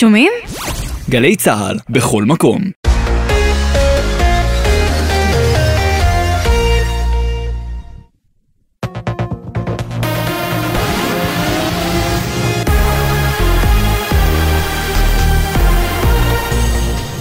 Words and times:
שומעים? 0.00 0.32
גלי 1.10 1.36
צה"ל, 1.36 1.78
בכל 1.90 2.24
מקום. 2.24 2.60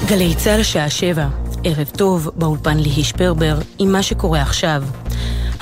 גלי 0.08 0.36
צה"ל 0.36 0.64
שעה 0.64 0.90
שבע, 0.90 1.28
ערב 1.64 1.90
טוב, 1.98 2.30
באולפן 2.36 2.78
ליהי 2.78 3.04
שפרבר, 3.04 3.58
עם 3.80 3.92
מה 3.92 4.04
שקורה 4.04 4.42
עכשיו. 4.42 4.84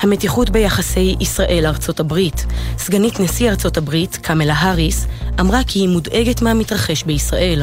המתיחות 0.00 0.50
ביחסי 0.50 1.16
ישראל-ארצות 1.20 2.00
הברית. 2.00 2.46
סגנית 2.78 3.20
נשיא 3.20 3.50
ארצות 3.50 3.76
הברית, 3.76 4.18
קמלה 4.22 4.54
האריס, 4.54 5.06
אמרה 5.40 5.60
כי 5.66 5.78
היא 5.78 5.88
מודאגת 5.88 6.42
מהמתרחש 6.42 7.02
בישראל. 7.02 7.62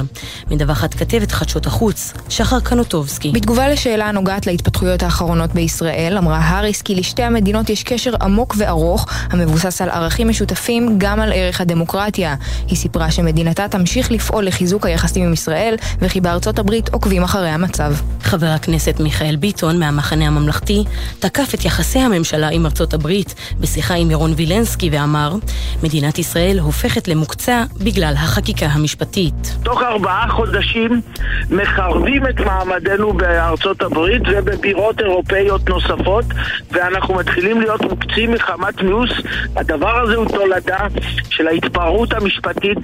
מדווחת 0.51 0.93
כתבת 0.93 1.31
חדשות 1.31 1.65
החוץ, 1.65 2.13
שחר 2.29 2.59
קנוטובסקי. 2.59 3.31
בתגובה 3.31 3.67
לשאלה 3.67 4.05
הנוגעת 4.09 4.47
להתפתחויות 4.47 5.03
האחרונות 5.03 5.53
בישראל, 5.53 6.17
אמרה 6.17 6.37
האריס 6.37 6.81
כי 6.81 6.95
לשתי 6.95 7.23
המדינות 7.23 7.69
יש 7.69 7.83
קשר 7.83 8.13
עמוק 8.21 8.55
וארוך, 8.57 9.07
המבוסס 9.29 9.81
על 9.81 9.89
ערכים 9.89 10.27
משותפים, 10.27 10.95
גם 10.97 11.19
על 11.19 11.31
ערך 11.33 11.61
הדמוקרטיה. 11.61 12.35
היא 12.67 12.77
סיפרה 12.77 13.11
שמדינתה 13.11 13.67
תמשיך 13.67 14.11
לפעול 14.11 14.45
לחיזוק 14.45 14.85
היחסים 14.85 15.25
עם 15.25 15.33
ישראל, 15.33 15.75
וכי 15.99 16.21
בארצות 16.21 16.59
הברית 16.59 16.89
עוקבים 16.89 17.23
אחרי 17.23 17.49
המצב. 17.49 17.93
חבר 18.21 18.47
הכנסת 18.47 18.99
מיכאל 18.99 19.35
ביטון 19.35 19.79
מהמחנה 19.79 20.27
הממלכתי 20.27 20.83
תקף 21.19 21.53
את 21.53 21.65
יחסי 21.65 21.99
הממשלה 21.99 22.22
עם 22.51 22.65
ארצות 22.65 22.93
הברית 22.93 23.35
בשיחה 23.59 23.93
עם 23.93 24.11
ירון 24.11 24.33
וילנסקי 24.37 24.89
ואמר, 24.91 25.33
מדינת 25.83 26.19
ישראל 26.19 26.59
הופכת 26.59 27.07
למוקצה 27.07 27.63
בגלל 27.83 28.13
החקיקה 28.17 28.65
המשפטית. 28.65 29.55
תוך 29.63 29.81
ארבעה 29.81 30.27
חודשים 30.29 31.01
מחרבים 31.49 32.27
את 32.27 32.39
מעמדנו 32.39 33.13
בארצות 33.13 33.81
הברית 33.81 34.21
ובבירות 34.31 34.99
אירופאיות 34.99 35.69
נוספות 35.69 36.25
ואנחנו 36.71 37.15
מתחילים 37.15 37.61
להיות 37.61 37.81
מוקצים 37.81 38.31
מחמת 38.31 38.81
מיאוס. 38.81 39.11
הדבר 39.55 39.99
הזה 39.99 40.15
הוא 40.15 40.27
תולדה 40.29 40.87
של 41.29 41.47
ההתפרעות 41.47 42.13
המשפטית 42.13 42.77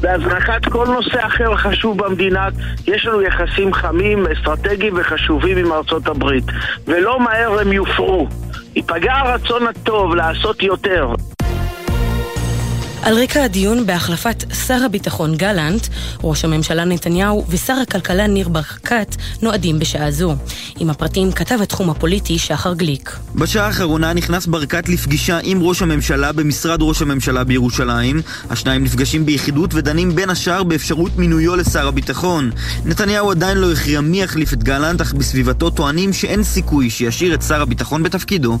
והזנחת 0.00 0.64
כל 0.64 0.86
נושא 0.86 1.26
אחר 1.26 1.56
חשוב 1.56 1.98
במדינה. 1.98 2.48
יש 2.86 3.06
לנו 3.06 3.22
יחסים 3.22 3.74
חמים, 3.74 4.26
אסטרטגיים 4.26 4.94
וחשובים 4.96 5.58
עם 5.58 5.72
ארצות 5.72 6.06
הברית 6.06 6.44
ולא 6.86 7.20
מהר 7.20 7.60
הם 7.60 7.72
יופרו. 7.72 8.28
ייפגע 8.76 9.12
הרצון 9.14 9.66
הטוב 9.66 10.14
לעשות 10.14 10.62
יותר. 10.62 11.14
על 13.02 13.22
רקע 13.22 13.44
הדיון 13.44 13.86
בהחלפת 13.86 14.44
שר 14.66 14.84
הביטחון 14.84 15.36
גלנט, 15.36 15.86
ראש 16.22 16.44
הממשלה 16.44 16.84
נתניהו 16.84 17.44
ושר 17.48 17.72
הכלכלה 17.72 18.26
ניר 18.26 18.48
ברקת 18.48 19.16
נועדים 19.42 19.78
בשעה 19.78 20.10
זו. 20.10 20.34
עם 20.78 20.90
הפרטים 20.90 21.32
כתב 21.32 21.58
התחום 21.62 21.90
הפוליטי 21.90 22.38
שחר 22.38 22.74
גליק. 22.74 23.16
בשעה 23.34 23.66
האחרונה 23.66 24.12
נכנס 24.12 24.46
ברקת 24.46 24.88
לפגישה 24.88 25.38
עם 25.42 25.62
ראש 25.62 25.82
הממשלה 25.82 26.32
במשרד 26.32 26.78
ראש 26.82 27.02
הממשלה 27.02 27.44
בירושלים. 27.44 28.22
השניים 28.50 28.84
נפגשים 28.84 29.26
ביחידות 29.26 29.74
ודנים 29.74 30.14
בין 30.14 30.30
השאר 30.30 30.62
באפשרות 30.62 31.16
מינויו 31.16 31.56
לשר 31.56 31.88
הביטחון. 31.88 32.50
נתניהו 32.84 33.30
עדיין 33.30 33.58
לא 33.58 33.72
הכריע 33.72 34.00
מי 34.00 34.22
יחליף 34.22 34.52
את 34.52 34.62
גלנט, 34.62 35.00
אך 35.00 35.14
בסביבתו 35.14 35.70
טוענים 35.70 36.12
שאין 36.12 36.42
סיכוי 36.42 36.90
שישאיר 36.90 37.34
את 37.34 37.42
שר 37.42 37.62
הביטחון 37.62 38.02
בתפקידו. 38.02 38.58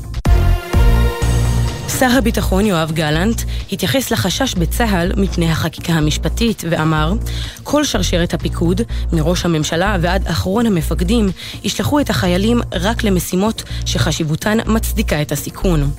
שר 1.88 2.10
הביטחון 2.18 2.66
יואב 2.66 2.92
גלנט 2.92 3.42
התייחס 3.72 4.10
לחשש 4.10 4.54
בצה"ל 4.54 5.12
מפני 5.16 5.50
החקיקה 5.50 5.92
המשפטית 5.92 6.64
ואמר 6.70 7.12
כל 7.64 7.84
שרשרת 7.84 8.34
הפיקוד, 8.34 8.80
מראש 9.12 9.44
הממשלה 9.44 9.96
ועד 10.00 10.26
אחרון 10.26 10.66
המפקדים, 10.66 11.30
ישלחו 11.64 12.00
את 12.00 12.10
החיילים 12.10 12.60
רק 12.72 13.04
למשימות 13.04 13.62
שחשיבותן 13.84 14.58
מצדיקה 14.66 15.22
את 15.22 15.32
הסיכון. 15.32 15.90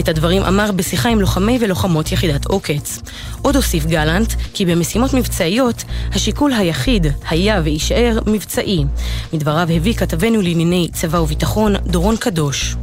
את 0.00 0.08
הדברים 0.08 0.42
אמר 0.42 0.72
בשיחה 0.72 1.08
עם 1.08 1.20
לוחמי 1.20 1.58
ולוחמות 1.60 2.12
יחידת 2.12 2.46
עוקץ. 2.46 3.02
עוד 3.42 3.56
הוסיף 3.56 3.86
גלנט 3.86 4.32
כי 4.54 4.66
במשימות 4.66 5.14
מבצעיות 5.14 5.84
השיקול 6.12 6.52
היחיד 6.52 7.06
היה 7.30 7.60
ויישאר 7.64 8.18
מבצעי. 8.26 8.84
מדבריו 9.32 9.68
הביא 9.70 9.94
כתבנו 9.94 10.40
לענייני 10.40 10.88
צבא 10.92 11.18
וביטחון 11.18 11.76
דורון 11.76 12.16
קדוש. 12.16 12.76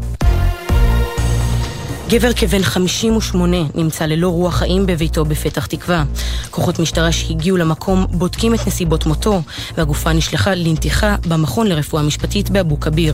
גבר 2.10 2.34
כבן 2.34 2.64
58 2.64 3.58
נמצא 3.76 4.06
ללא 4.06 4.28
רוח 4.28 4.56
חיים 4.56 4.86
בביתו 4.86 5.26
בפתח 5.26 5.66
תקווה. 5.66 6.04
כוחות 6.52 6.80
משטרה 6.80 7.12
שהגיעו 7.12 7.58
למקום 7.58 8.06
בודקים 8.10 8.56
את 8.56 8.68
נסיבות 8.68 9.06
מותו, 9.06 9.42
והגופה 9.78 10.14
נשלחה 10.14 10.56
לנתיחה 10.56 11.16
במכון 11.28 11.68
לרפואה 11.68 12.04
משפטית 12.04 12.50
באבו 12.50 12.80
כביר. 12.80 13.14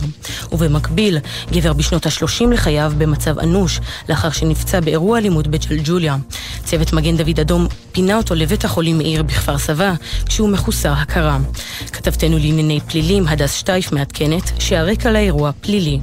ובמקביל, 0.52 1.18
גבר 1.52 1.72
בשנות 1.72 2.06
ה-30 2.06 2.50
לחייו 2.52 2.92
במצב 2.98 3.38
אנוש, 3.38 3.80
לאחר 4.08 4.30
שנפצע 4.30 4.80
באירוע 4.80 5.18
אלימות 5.18 5.46
בג'לג'וליה. 5.46 6.16
צוות 6.64 6.92
מגן 6.92 7.16
דוד 7.16 7.40
אדום 7.40 7.66
פינה 7.92 8.16
אותו 8.16 8.34
לבית 8.34 8.64
החולים 8.64 8.98
מאיר 8.98 9.22
בכפר 9.22 9.58
סבא, 9.58 9.92
כשהוא 10.26 10.48
מחוסר 10.48 10.92
הכרה. 10.92 11.38
כתבתנו 11.92 12.38
לענייני 12.38 12.80
פלילים, 12.80 13.28
הדס 13.28 13.52
שטייף 13.52 13.92
מעדכנת, 13.92 14.50
שהרקע 14.58 15.10
לאירוע 15.10 15.50
פלילי. 15.60 16.00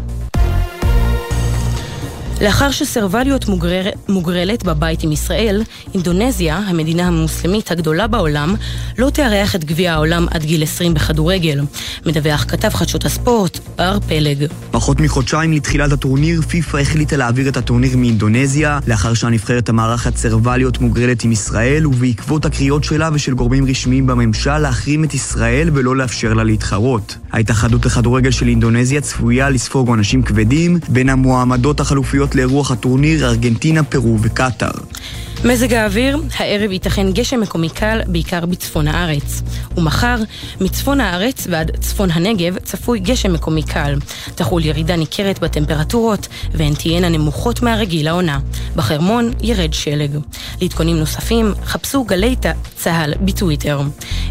לאחר 2.42 2.72
שסירבה 2.72 3.24
להיות 3.24 3.48
מוגרר, 3.48 3.90
מוגרלת 4.10 4.64
בבית 4.64 5.04
עם 5.04 5.12
ישראל, 5.12 5.64
אינדונזיה, 5.94 6.58
המדינה 6.58 7.08
המוסלמית 7.08 7.72
הגדולה 7.72 8.08
בעולם, 8.08 8.56
לא 8.98 9.10
תארח 9.10 9.56
את 9.56 9.64
גביע 9.64 9.94
העולם 9.94 10.28
עד 10.32 10.44
גיל 10.44 10.64
20 10.64 10.94
בכדורגל. 10.94 11.60
מדווח 12.06 12.46
כתב 12.48 12.70
חדשות 12.70 13.06
הספורט, 13.06 13.60
בר 13.78 13.98
פלג. 14.08 14.48
פחות 14.74 15.00
מחודשיים 15.00 15.54
לתחילת 15.54 15.92
הטורניר, 15.92 16.42
פיפ"א 16.42 16.78
החליטה 16.78 17.18
להעביר 17.18 17.50
את 17.50 17.58
הטורניר 17.58 17.98
מאינדונזיה, 17.98 18.80
לאחר 18.88 19.14
שהנבחרת 19.14 19.70
המארחת 19.70 20.18
סירבה 20.18 20.58
להיות 20.58 20.82
מוגרלת 20.82 21.24
עם 21.24 21.32
ישראל, 21.32 21.88
ובעקבות 21.88 22.46
הקריאות 22.46 22.84
שלה 22.84 23.10
ושל 23.14 23.34
גורמים 23.34 23.66
רשמיים 23.66 24.08
בממשל 24.08 24.58
להחרים 24.58 25.04
את 25.04 25.14
ישראל 25.14 25.70
ולא 25.74 25.96
לאפשר 25.96 26.34
לה 26.34 26.44
להתחרות. 26.44 27.18
ההתאחדות 27.32 27.86
לכדורגל 27.86 28.32
של 28.32 28.48
אינדונזיה 28.48 29.02
צפויה 29.02 29.50
לספוג 29.50 29.88
עונשים 29.88 30.24
כבדים 30.24 30.80
בין 30.90 31.10
המועמדות 31.10 31.80
החלופיות 31.80 32.36
לאירוח 32.36 32.72
הטורניר 32.72 33.26
ארגנטינה, 33.26 33.84
פרו 33.84 34.18
וקטאר. 34.22 34.72
מזג 35.46 35.74
האוויר, 35.74 36.18
הערב 36.38 36.72
ייתכן 36.72 37.12
גשם 37.12 37.40
מקומי 37.40 37.70
קל, 37.70 38.02
בעיקר 38.08 38.46
בצפון 38.46 38.88
הארץ. 38.88 39.42
ומחר, 39.78 40.16
מצפון 40.62 41.02
הארץ 41.02 41.48
ועד 41.50 41.72
צפון 41.80 42.12
הנגב, 42.12 42.58
צפוי 42.60 43.00
גשם 43.00 43.34
מקומי 43.34 43.64
קל. 43.64 43.96
תחול 44.36 44.66
ירידה 44.66 44.96
ניכרת 44.96 45.40
בטמפרטורות, 45.40 46.28
והן 46.52 46.74
תהיינה 46.74 47.10
נמוכות 47.10 47.62
מהרגיל 47.62 48.06
לעונה. 48.06 48.40
בחרמון 48.76 49.34
ירד 49.42 49.74
שלג. 49.74 50.18
לעדכונים 50.62 50.98
נוספים, 51.00 51.54
חפשו 51.66 52.04
גלי 52.04 52.36
צה"ל 52.76 53.14
בטוויטר. 53.22 53.82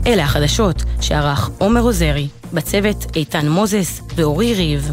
אלה 0.07 0.25
החדשות 0.25 0.83
שערך 1.01 1.51
עומר 1.59 1.81
עוזרי, 1.81 2.29
בצוות 2.53 3.17
איתן 3.17 3.49
מוזס 3.49 4.01
ואורי 4.17 4.55
ריב. 4.55 4.93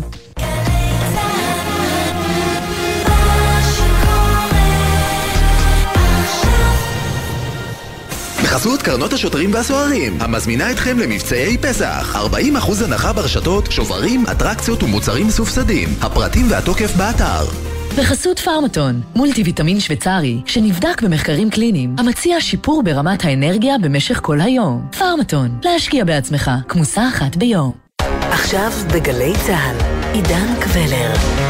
בחסות 8.50 8.82
קרנות 8.82 9.14
השוטרים 9.14 9.54
והסוהרים, 9.54 10.18
המזמינה 10.22 10.72
אתכם 10.72 11.00
למבצעי 11.00 11.58
פסח. 11.58 12.16
40% 12.16 12.84
הנחה 12.86 13.14
ברשתות, 13.14 13.72
שוברים, 13.72 14.24
אטרקציות 14.32 14.84
ומוצרים 14.84 15.28
מסופסדים. 15.28 15.90
הפרטים 16.02 16.46
והתוקף 16.50 16.96
באתר. 16.96 17.46
בחסות 17.98 18.40
פארמטון, 18.40 19.02
מולטי 19.16 19.44
ויטמין 19.44 19.80
שוויצרי, 19.80 20.42
שנבדק 20.46 21.02
במחקרים 21.02 21.50
קליניים, 21.50 21.96
המציע 21.98 22.42
שיפור 22.42 22.84
ברמת 22.84 23.26
האנרגיה 23.26 23.78
במשך 23.82 24.20
כל 24.24 24.42
היום. 24.42 24.88
פארמטון, 24.98 25.60
להשקיע 25.64 26.04
בעצמך, 26.04 26.52
כמוסה 26.68 27.08
אחת 27.08 27.36
ביום. 27.36 27.72
עכשיו 28.32 28.72
בגלי 28.94 29.34
צה"ל, 29.48 29.76
עידן 30.14 30.54
קבלר. 30.60 31.49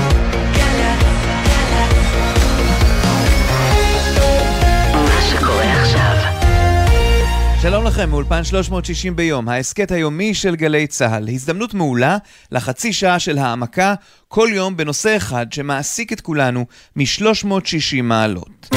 שלום 7.62 7.86
לכם, 7.86 8.10
מאולפן 8.10 8.44
360 8.44 9.16
ביום, 9.16 9.50
ההסכת 9.50 9.92
היומי 9.92 10.34
של 10.34 10.56
גלי 10.56 10.88
צה"ל. 10.88 11.30
הזדמנות 11.30 11.74
מעולה 11.74 12.18
לחצי 12.52 12.94
שעה 12.94 13.20
של 13.20 13.38
העמקה, 13.38 13.94
כל 14.28 14.48
יום 14.54 14.78
בנושא 14.78 15.18
אחד 15.18 15.54
שמעסיק 15.54 16.14
את 16.14 16.22
כולנו 16.22 16.66
מ-360 16.96 18.02
מעלות. 18.04 18.70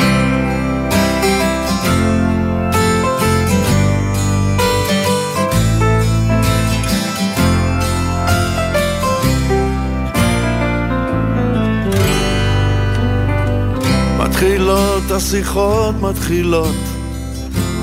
מתחילות 14.19 15.11
השיחות 15.11 15.95
מתחילות 16.01 16.92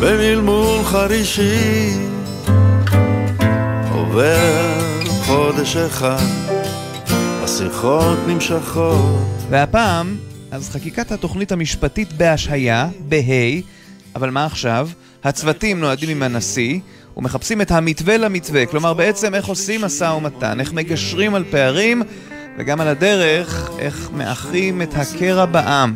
במלמול 0.01 0.84
חרישי 0.84 1.92
עובר 3.92 4.80
חודש 5.25 5.75
אחד, 5.75 6.25
השיחות 7.44 8.18
נמשכות. 8.28 9.25
והפעם, 9.50 10.18
אז 10.51 10.69
חקיקת 10.69 11.12
התוכנית 11.12 11.51
המשפטית 11.51 12.13
בהשהיה, 12.13 12.90
בה', 13.00 13.62
אבל 14.16 14.30
מה 14.30 14.46
עכשיו? 14.46 14.90
הצוותים 15.24 15.80
נועדים 15.80 16.10
עם 16.10 16.24
הנשיא 16.24 16.80
ומחפשים 17.18 17.62
את 17.62 17.72
המתווה 17.72 18.18
למתווה, 18.18 18.66
כלומר 18.66 18.94
בעצם 18.94 19.36
איך 19.36 19.45
עושים 19.45 19.81
משא 19.81 20.04
ומתן, 20.04 20.60
איך 20.60 20.74
מגשרים 20.74 21.36
על 21.36 21.44
פערים 21.52 22.02
וגם 22.57 22.81
על 22.81 22.88
הדרך 22.88 23.69
איך 23.80 24.10
מאחרים 24.13 24.81
את 24.81 24.94
הקרע 24.95 25.45
בעם. 25.45 25.94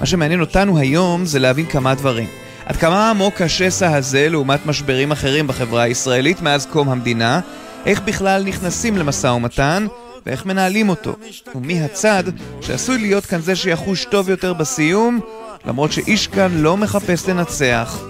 מה 0.00 0.06
שמעניין 0.06 0.40
אותנו 0.40 0.78
היום 0.78 1.24
זה 1.24 1.38
להבין 1.38 1.66
כמה 1.66 1.94
דברים. 1.94 2.45
עד 2.66 2.76
כמה 2.76 3.10
עמוק 3.10 3.40
השסע 3.40 3.96
הזה 3.96 4.28
לעומת 4.28 4.66
משברים 4.66 5.12
אחרים 5.12 5.46
בחברה 5.46 5.82
הישראלית 5.82 6.42
מאז 6.42 6.66
קום 6.66 6.88
המדינה, 6.88 7.40
איך 7.86 8.00
בכלל 8.00 8.44
נכנסים 8.44 8.96
למשא 8.96 9.26
ומתן 9.26 9.86
ואיך 10.26 10.46
מנהלים 10.46 10.88
אותו, 10.88 11.16
ומי 11.54 11.82
הצד 11.82 12.22
שעשוי 12.60 12.98
להיות 12.98 13.26
כאן 13.26 13.40
זה 13.40 13.56
שיחוש 13.56 14.04
טוב 14.04 14.30
יותר 14.30 14.52
בסיום, 14.52 15.20
למרות 15.66 15.92
שאיש 15.92 16.26
כאן 16.26 16.48
לא 16.54 16.76
מחפש 16.76 17.28
לנצח, 17.28 18.00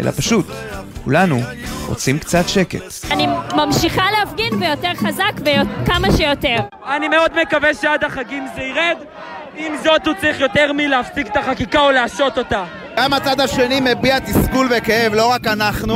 אלא 0.00 0.10
פשוט, 0.10 0.46
כולנו 1.04 1.40
רוצים 1.86 2.18
קצת 2.18 2.48
שקט. 2.48 2.80
אני 3.10 3.26
ממשיכה 3.56 4.04
להפגין 4.18 4.54
ויותר 4.62 4.94
חזק 4.94 5.32
וכמה 5.40 6.08
שיותר. 6.16 6.56
אני 6.96 7.08
מאוד 7.08 7.30
מקווה 7.42 7.74
שעד 7.74 8.04
החגים 8.04 8.44
זה 8.54 8.62
ירד. 8.62 8.96
עם 9.56 9.72
זאת 9.84 10.06
הוא 10.06 10.14
צריך 10.20 10.40
יותר 10.40 10.72
מלהפסיק 10.72 11.26
את 11.26 11.36
החקיקה 11.36 11.80
או 11.80 11.90
להשעות 11.90 12.38
אותה. 12.38 12.64
גם 12.96 13.12
הצד 13.12 13.40
השני 13.40 13.80
מביע 13.80 14.18
תסכול 14.18 14.68
וכאב, 14.76 15.14
לא 15.14 15.30
רק 15.30 15.46
אנחנו, 15.46 15.94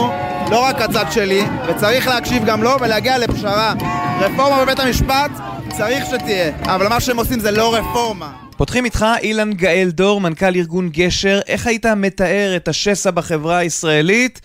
לא 0.50 0.64
רק 0.64 0.76
הצד 0.80 1.04
שלי, 1.12 1.42
וצריך 1.68 2.06
להקשיב 2.06 2.44
גם 2.46 2.62
לו 2.62 2.70
ולהגיע 2.80 3.18
לפשרה. 3.18 3.74
רפורמה 4.20 4.64
בבית 4.64 4.78
המשפט 4.78 5.30
צריך 5.68 6.04
שתהיה, 6.06 6.56
אבל 6.74 6.88
מה 6.88 7.00
שהם 7.00 7.16
עושים 7.16 7.40
זה 7.40 7.50
לא 7.50 7.74
רפורמה. 7.74 8.32
פותחים 8.56 8.84
איתך 8.84 9.06
אילן 9.22 9.52
גאל 9.52 9.88
דור, 9.90 10.20
מנכ"ל 10.20 10.56
ארגון 10.56 10.88
גשר. 10.88 11.40
איך 11.46 11.66
היית 11.66 11.86
מתאר 11.86 12.52
את 12.56 12.68
השסע 12.68 13.10
בחברה 13.10 13.58
הישראלית 13.58 14.40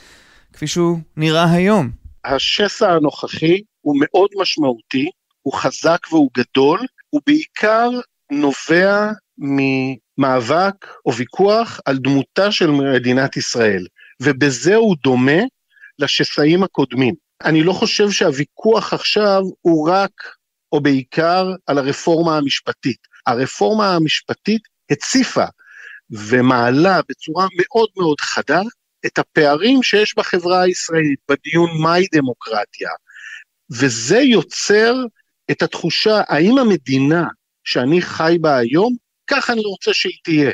כפי 0.54 0.68
שהוא 0.68 0.98
נראה 1.18 1.51
היום? 1.51 1.90
השסע 2.25 2.92
הנוכחי 2.92 3.62
הוא 3.81 3.96
מאוד 4.00 4.30
משמעותי, 4.42 5.10
הוא 5.42 5.54
חזק 5.54 6.00
והוא 6.12 6.30
גדול, 6.38 6.80
הוא 7.10 7.22
בעיקר 7.28 7.90
נובע 8.31 9.12
ממאבק 10.17 10.88
או 11.06 11.13
ויכוח 11.13 11.79
על 11.85 11.97
דמותה 11.97 12.51
של 12.51 12.71
מדינת 12.71 13.38
ישראל, 13.38 13.85
ובזה 14.21 14.75
הוא 14.75 14.95
דומה 15.03 15.41
לשסעים 16.00 16.63
הקודמים. 16.63 17.15
אני 17.44 17.63
לא 17.63 17.73
חושב 17.73 18.12
שהוויכוח 18.12 18.94
עכשיו 18.94 19.41
הוא 19.62 19.89
רק 19.89 20.12
או 20.71 20.81
בעיקר 20.81 21.51
על 21.67 21.77
הרפורמה 21.77 22.38
המשפטית. 22.38 22.97
הרפורמה 23.27 23.95
המשפטית 23.95 24.62
הציפה 24.91 25.45
ומעלה 26.09 27.00
בצורה 27.09 27.47
מאוד 27.57 27.89
מאוד 27.97 28.21
חדה 28.21 28.62
את 29.06 29.17
הפערים 29.17 29.83
שיש 29.83 30.15
בחברה 30.17 30.62
הישראלית 30.62 31.19
בדיון 31.29 31.69
מהי 31.81 32.06
דמוקרטיה. 32.13 32.89
וזה 33.71 34.17
יוצר 34.17 34.95
את 35.51 35.62
התחושה, 35.62 36.21
האם 36.27 36.57
המדינה 36.57 37.27
שאני 37.63 38.01
חי 38.01 38.38
בה 38.41 38.57
היום, 38.57 38.95
ככה 39.27 39.54
אני 39.54 39.62
רוצה 39.62 39.94
שהיא 39.94 40.18
תהיה. 40.24 40.51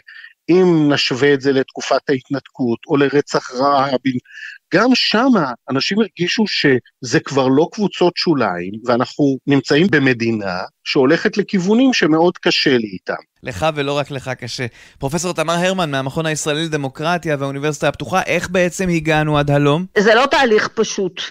אם 0.50 0.94
נשווה 0.94 1.34
את 1.34 1.42
זה 1.42 1.52
לתקופת 1.52 2.10
ההתנתקות 2.10 2.80
או 2.88 2.98
לרצח 2.98 3.52
רבין, 3.92 4.18
גם 4.74 4.96
שמה 4.96 5.52
אנשים 5.70 5.98
הרגישו 6.00 6.44
שזה 6.48 7.20
כבר 7.20 7.48
לא 7.48 7.68
קבוצות 7.72 8.14
שוליים, 8.16 8.72
ואנחנו 8.86 9.38
נמצאים 9.48 9.88
במדינה 9.92 10.60
שהולכת 10.84 11.38
לכיוונים 11.38 11.94
שמאוד 11.94 12.38
קשה 12.38 12.78
לי 12.78 12.88
איתם. 12.88 13.22
לך 13.44 13.66
ולא 13.76 13.98
רק 13.98 14.12
לך 14.12 14.32
קשה. 14.40 14.66
פרופסור 15.00 15.34
תמר 15.34 15.54
הרמן 15.54 15.92
מהמכון 15.92 16.26
הישראלי 16.26 16.66
לדמוקרטיה 16.66 17.36
והאוניברסיטה 17.40 17.88
הפתוחה, 17.88 18.22
איך 18.24 18.50
בעצם 18.50 18.90
הגענו 18.90 19.38
עד 19.38 19.52
הלום? 19.52 19.86
זה 19.98 20.16
לא 20.16 20.26
תהליך 20.26 20.68
פשוט. 20.68 21.22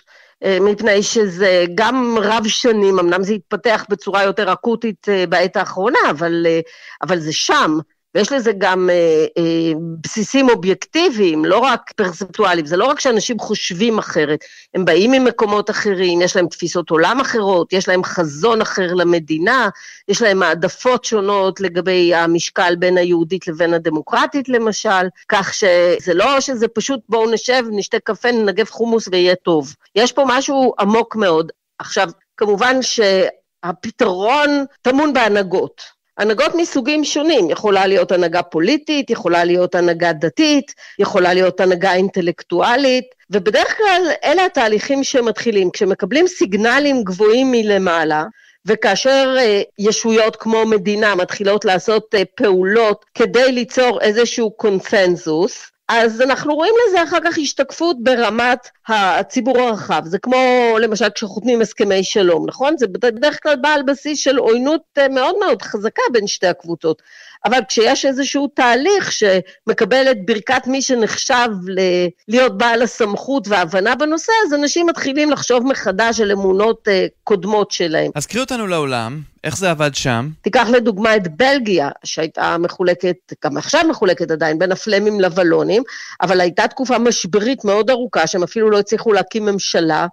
אה, 0.44 0.58
מפני 0.60 1.02
שזה 1.02 1.64
גם 1.74 2.16
רב 2.22 2.48
שנים, 2.48 2.98
אמנם 2.98 3.22
זה 3.22 3.32
התפתח 3.32 3.84
בצורה 3.90 4.22
יותר 4.22 4.52
אקוטית 4.52 5.08
אה, 5.08 5.24
בעת 5.26 5.56
האחרונה, 5.56 5.98
אבל, 6.10 6.46
אה, 6.46 6.60
אבל 7.02 7.18
זה 7.18 7.32
שם. 7.32 7.78
ויש 8.14 8.32
לזה 8.32 8.52
גם 8.58 8.90
אה, 8.90 9.26
אה, 9.38 9.72
בסיסים 10.00 10.48
אובייקטיביים, 10.48 11.44
לא 11.44 11.58
רק 11.58 11.92
פרספטואליים, 11.96 12.66
זה 12.66 12.76
לא 12.76 12.84
רק 12.84 13.00
שאנשים 13.00 13.38
חושבים 13.38 13.98
אחרת, 13.98 14.44
הם 14.74 14.84
באים 14.84 15.10
ממקומות 15.10 15.70
אחרים, 15.70 16.22
יש 16.22 16.36
להם 16.36 16.48
תפיסות 16.48 16.90
עולם 16.90 17.20
אחרות, 17.20 17.72
יש 17.72 17.88
להם 17.88 18.04
חזון 18.04 18.60
אחר 18.60 18.94
למדינה, 18.94 19.68
יש 20.08 20.22
להם 20.22 20.42
העדפות 20.42 21.04
שונות 21.04 21.60
לגבי 21.60 22.14
המשקל 22.14 22.76
בין 22.76 22.98
היהודית 22.98 23.48
לבין 23.48 23.74
הדמוקרטית 23.74 24.48
למשל, 24.48 25.08
כך 25.28 25.54
שזה 25.54 26.14
לא 26.14 26.40
שזה 26.40 26.68
פשוט 26.68 27.00
בואו 27.08 27.30
נשב, 27.30 27.64
נשתה 27.70 27.98
קפה, 27.98 28.32
ננגב 28.32 28.68
חומוס 28.68 29.08
ויהיה 29.08 29.34
טוב. 29.34 29.74
יש 29.94 30.12
פה 30.12 30.24
משהו 30.26 30.74
עמוק 30.78 31.16
מאוד. 31.16 31.52
עכשיו, 31.78 32.08
כמובן 32.36 32.76
שהפתרון 32.82 34.64
טמון 34.82 35.12
בהנהגות. 35.12 35.99
הנהגות 36.18 36.54
מסוגים 36.54 37.04
שונים, 37.04 37.50
יכולה 37.50 37.86
להיות 37.86 38.12
הנהגה 38.12 38.42
פוליטית, 38.42 39.10
יכולה 39.10 39.44
להיות 39.44 39.74
הנהגה 39.74 40.12
דתית, 40.12 40.74
יכולה 40.98 41.34
להיות 41.34 41.60
הנהגה 41.60 41.92
אינטלקטואלית, 41.92 43.04
ובדרך 43.30 43.76
כלל 43.76 44.02
אלה 44.24 44.44
התהליכים 44.44 45.04
שמתחילים. 45.04 45.70
כשמקבלים 45.70 46.26
סיגנלים 46.26 47.04
גבוהים 47.04 47.50
מלמעלה, 47.50 48.24
וכאשר 48.66 49.34
אה, 49.38 49.62
ישויות 49.78 50.36
כמו 50.36 50.66
מדינה 50.66 51.14
מתחילות 51.14 51.64
לעשות 51.64 52.14
אה, 52.14 52.22
פעולות 52.34 53.04
כדי 53.14 53.52
ליצור 53.52 54.00
איזשהו 54.00 54.50
קונצנזוס, 54.50 55.70
אז 55.92 56.20
אנחנו 56.20 56.54
רואים 56.54 56.74
לזה 56.88 57.02
אחר 57.02 57.18
כך 57.24 57.38
השתקפות 57.38 57.96
ברמת 58.02 58.68
הציבור 58.88 59.58
הרחב. 59.58 60.02
זה 60.04 60.18
כמו 60.18 60.38
למשל 60.80 61.10
כשחותמים 61.14 61.60
הסכמי 61.60 62.04
שלום, 62.04 62.46
נכון? 62.48 62.78
זה 62.78 62.86
בדרך 62.86 63.42
כלל 63.42 63.56
בא 63.56 63.68
על 63.68 63.82
בסיס 63.82 64.18
של 64.18 64.36
עוינות 64.36 64.82
אה, 64.98 65.08
מאוד 65.08 65.34
מאוד 65.40 65.62
חזקה 65.62 66.02
בין 66.12 66.26
שתי 66.26 66.46
הקבוצות. 66.46 67.02
אבל 67.44 67.58
כשיש 67.68 68.04
איזשהו 68.04 68.48
תהליך 68.54 69.12
שמקבל 69.12 70.10
את 70.10 70.26
ברכת 70.26 70.66
מי 70.66 70.82
שנחשב 70.82 71.48
ל- 71.68 72.08
להיות 72.28 72.58
בעל 72.58 72.82
הסמכות 72.82 73.48
וההבנה 73.48 73.94
בנושא, 73.94 74.32
אז 74.46 74.54
אנשים 74.54 74.86
מתחילים 74.86 75.30
לחשוב 75.30 75.66
מחדש 75.66 76.20
על 76.20 76.32
אמונות 76.32 76.88
uh, 76.88 76.90
קודמות 77.24 77.70
שלהם. 77.70 78.10
אז 78.14 78.26
קחי 78.26 78.38
אותנו 78.38 78.66
לעולם, 78.66 79.20
איך 79.44 79.56
זה 79.56 79.70
עבד 79.70 79.94
שם? 79.94 80.28
תיקח 80.42 80.68
לדוגמה 80.72 81.16
את 81.16 81.36
בלגיה, 81.36 81.90
שהייתה 82.04 82.56
מחולקת, 82.58 83.16
גם 83.44 83.56
עכשיו 83.56 83.80
מחולקת 83.88 84.30
עדיין, 84.30 84.58
בין 84.58 84.72
הפלמים 84.72 85.20
לבלונים, 85.20 85.82
אבל 86.22 86.40
הייתה 86.40 86.68
תקופה 86.68 86.98
משברית 86.98 87.64
מאוד 87.64 87.90
ארוכה, 87.90 88.26
שהם 88.26 88.42
אפילו 88.42 88.70
לא 88.70 88.78
הצליחו 88.78 89.12
להקים 89.12 89.44
ממשלה, 89.44 90.06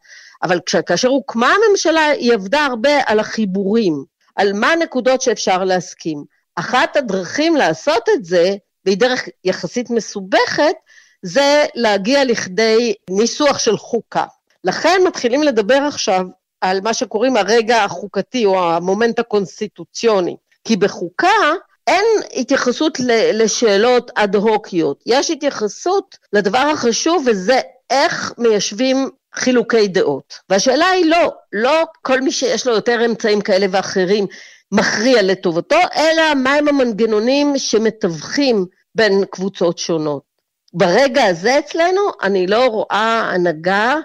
אבל 0.43 0.59
כאשר 0.85 1.07
הוקמה 1.07 1.53
הממשלה, 1.67 2.05
היא 2.05 2.33
עבדה 2.33 2.65
הרבה 2.65 2.99
על 3.05 3.19
החיבורים, 3.19 4.03
על 4.35 4.53
מה 4.53 4.71
הנקודות 4.71 5.21
שאפשר 5.21 5.63
להסכים. 5.63 6.36
אחת 6.59 6.97
הדרכים 6.97 7.55
לעשות 7.55 8.09
את 8.09 8.25
זה, 8.25 8.55
והיא 8.85 8.97
דרך 8.97 9.23
יחסית 9.43 9.89
מסובכת, 9.89 10.75
זה 11.21 11.65
להגיע 11.75 12.23
לכדי 12.23 12.93
ניסוח 13.09 13.59
של 13.59 13.77
חוקה. 13.77 14.25
לכן 14.63 15.01
מתחילים 15.07 15.43
לדבר 15.43 15.79
עכשיו 15.87 16.25
על 16.61 16.81
מה 16.81 16.93
שקוראים 16.93 17.37
הרגע 17.37 17.83
החוקתי 17.83 18.45
או 18.45 18.63
המומנט 18.63 19.19
הקונסטיטוציוני. 19.19 20.35
כי 20.63 20.77
בחוקה 20.77 21.53
אין 21.87 22.05
התייחסות 22.33 22.97
לשאלות 23.33 24.11
אד-הוקיות, 24.15 25.03
יש 25.05 25.31
התייחסות 25.31 26.17
לדבר 26.33 26.57
החשוב 26.73 27.23
וזה 27.27 27.59
איך 27.89 28.33
מיישבים 28.37 29.09
חילוקי 29.35 29.87
דעות. 29.87 30.33
והשאלה 30.49 30.89
היא 30.89 31.05
לא, 31.05 31.31
לא 31.53 31.83
כל 32.01 32.21
מי 32.21 32.31
שיש 32.31 32.67
לו 32.67 32.73
יותר 32.73 33.05
אמצעים 33.05 33.41
כאלה 33.41 33.65
ואחרים 33.71 34.27
מכריע 34.71 35.21
לטובתו, 35.21 35.79
אלא 35.95 36.33
מהם 36.33 36.67
המנגנונים 36.67 37.57
שמתווכים 37.57 38.65
בין 38.95 39.25
קבוצות 39.31 39.77
שונות. 39.77 40.23
ברגע 40.73 41.23
הזה 41.25 41.59
אצלנו 41.59 42.01
אני 42.23 42.47
לא 42.47 42.67
רואה 42.67 43.29
הנהגה, 43.33 43.95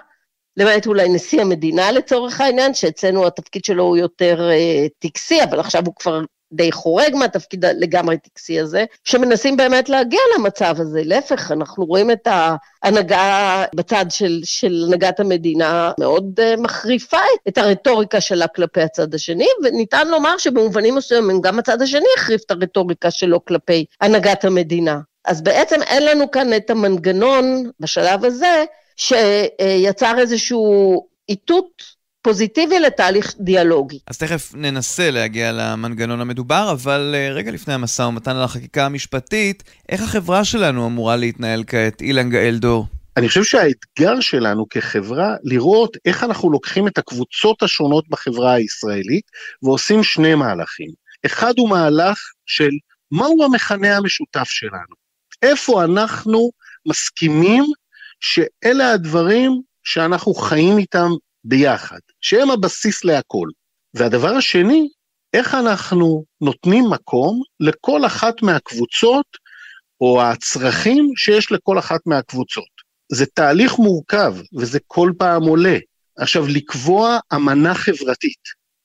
למעט 0.57 0.87
אולי 0.87 1.09
נשיא 1.09 1.41
המדינה 1.41 1.91
לצורך 1.91 2.41
העניין, 2.41 2.73
שאצלנו 2.73 3.27
התפקיד 3.27 3.65
שלו 3.65 3.83
הוא 3.83 3.97
יותר 3.97 4.49
אה, 4.51 4.87
טקסי, 4.99 5.43
אבל 5.43 5.59
עכשיו 5.59 5.81
הוא 5.85 5.95
כבר 5.95 6.21
די 6.53 6.71
חורג 6.71 7.15
מהתפקיד 7.15 7.65
לגמרי 7.65 8.17
טקסי 8.17 8.59
הזה, 8.59 8.85
שמנסים 9.03 9.57
באמת 9.57 9.89
להגיע 9.89 10.19
למצב 10.37 10.75
הזה. 10.79 11.01
להפך, 11.05 11.51
אנחנו 11.51 11.85
רואים 11.85 12.11
את 12.11 12.27
ההנהגה 12.27 13.63
בצד 13.75 14.05
של, 14.09 14.39
של 14.43 14.83
הנהגת 14.87 15.19
המדינה 15.19 15.91
מאוד 15.99 16.39
uh, 16.39 16.61
מחריפה 16.61 17.17
את 17.47 17.57
הרטוריקה 17.57 18.21
שלה 18.21 18.47
כלפי 18.47 18.81
הצד 18.81 19.13
השני, 19.13 19.47
וניתן 19.63 20.07
לומר 20.07 20.37
שבמובנים 20.37 20.95
מסוימים 20.95 21.41
גם 21.41 21.59
הצד 21.59 21.81
השני 21.81 22.05
החריף 22.17 22.41
את 22.45 22.51
הרטוריקה 22.51 23.11
שלו 23.11 23.45
כלפי 23.45 23.85
הנהגת 24.01 24.45
המדינה. 24.45 24.99
אז 25.25 25.41
בעצם 25.41 25.81
אין 25.81 26.05
לנו 26.05 26.31
כאן 26.31 26.53
את 26.53 26.69
המנגנון 26.69 27.69
בשלב 27.79 28.25
הזה, 28.25 28.65
שיצר 28.97 30.19
איזשהו 30.19 31.05
איתות 31.29 31.83
פוזיטיבי 32.23 32.79
לתהליך 32.79 33.33
דיאלוגי. 33.39 33.99
אז 34.07 34.17
תכף 34.17 34.51
ננסה 34.55 35.11
להגיע 35.11 35.51
למנגנון 35.51 36.21
המדובר, 36.21 36.71
אבל 36.71 37.15
אה, 37.15 37.29
רגע 37.31 37.51
לפני 37.51 37.73
המשא 37.73 38.01
ומתן 38.01 38.35
על 38.35 38.43
החקיקה 38.43 38.85
המשפטית, 38.85 39.63
איך 39.89 40.01
החברה 40.01 40.45
שלנו 40.45 40.87
אמורה 40.87 41.15
להתנהל 41.15 41.63
כעת, 41.67 42.01
אילן 42.01 42.29
גאל 42.29 42.57
דור? 42.57 42.85
אני 43.17 43.27
חושב 43.27 43.43
שהאתגר 43.43 44.19
שלנו 44.19 44.65
כחברה, 44.69 45.35
לראות 45.43 45.97
איך 46.05 46.23
אנחנו 46.23 46.51
לוקחים 46.51 46.87
את 46.87 46.97
הקבוצות 46.97 47.63
השונות 47.63 48.09
בחברה 48.09 48.53
הישראלית 48.53 49.25
ועושים 49.63 50.03
שני 50.03 50.35
מהלכים. 50.35 50.89
אחד 51.25 51.53
הוא 51.57 51.69
מהלך 51.69 52.19
של 52.45 52.69
מהו 53.11 53.43
המכנה 53.43 53.97
המשותף 53.97 54.47
שלנו. 54.47 54.95
איפה 55.41 55.83
אנחנו 55.83 56.49
מסכימים 56.87 57.63
שאלה 58.19 58.91
הדברים 58.91 59.61
שאנחנו 59.83 60.33
חיים 60.33 60.77
איתם 60.77 61.09
ביחד, 61.45 61.99
שהם 62.21 62.51
הבסיס 62.51 63.03
להכל. 63.05 63.47
והדבר 63.93 64.35
השני, 64.35 64.87
איך 65.33 65.53
אנחנו 65.53 66.23
נותנים 66.41 66.83
מקום 66.89 67.41
לכל 67.59 68.05
אחת 68.05 68.41
מהקבוצות 68.41 69.25
או 70.01 70.21
הצרכים 70.21 71.11
שיש 71.15 71.51
לכל 71.51 71.79
אחת 71.79 71.99
מהקבוצות. 72.05 72.83
זה 73.11 73.25
תהליך 73.25 73.79
מורכב 73.79 74.35
וזה 74.59 74.79
כל 74.87 75.11
פעם 75.17 75.43
עולה. 75.43 75.77
עכשיו, 76.17 76.47
לקבוע 76.47 77.19
אמנה 77.33 77.73
חברתית 77.75 78.39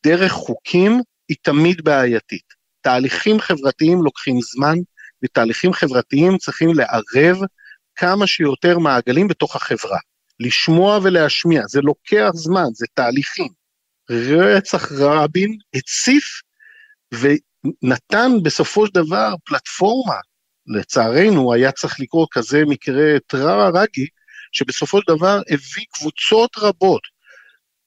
דרך 0.07 0.33
חוקים 0.33 1.01
היא 1.29 1.37
תמיד 1.43 1.85
בעייתית. 1.85 2.59
תהליכים 2.81 3.41
חברתיים 3.41 4.03
לוקחים 4.03 4.41
זמן, 4.41 4.79
ותהליכים 5.25 5.73
חברתיים 5.73 6.39
צריכים 6.39 6.71
לערב 6.75 7.39
כמה 7.97 8.27
שיותר 8.27 8.79
מעגלים 8.79 9.29
בתוך 9.29 9.57
החברה. 9.57 9.99
לשמוע 10.41 10.99
ולהשמיע, 11.03 11.63
זה 11.67 11.81
לוקח 11.81 12.31
זמן, 12.35 12.67
זה 12.73 12.87
תהליכים. 12.95 13.49
רצח 14.11 14.93
רבין 14.93 15.59
הציף 15.75 16.25
ונתן 17.13 18.33
בסופו 18.43 18.87
של 18.87 18.93
דבר 18.95 19.35
פלטפורמה, 19.45 20.15
לצערנו 20.67 21.55
היה 21.55 21.73
צריך 21.73 22.01
לקרוא 22.01 22.27
כזה 22.33 22.63
מקרה 22.67 23.19
טרארגי, 23.27 24.07
שבסופו 24.53 25.01
של 25.01 25.15
דבר 25.15 25.41
הביא 25.51 25.85
קבוצות 25.91 26.51
רבות 26.59 27.03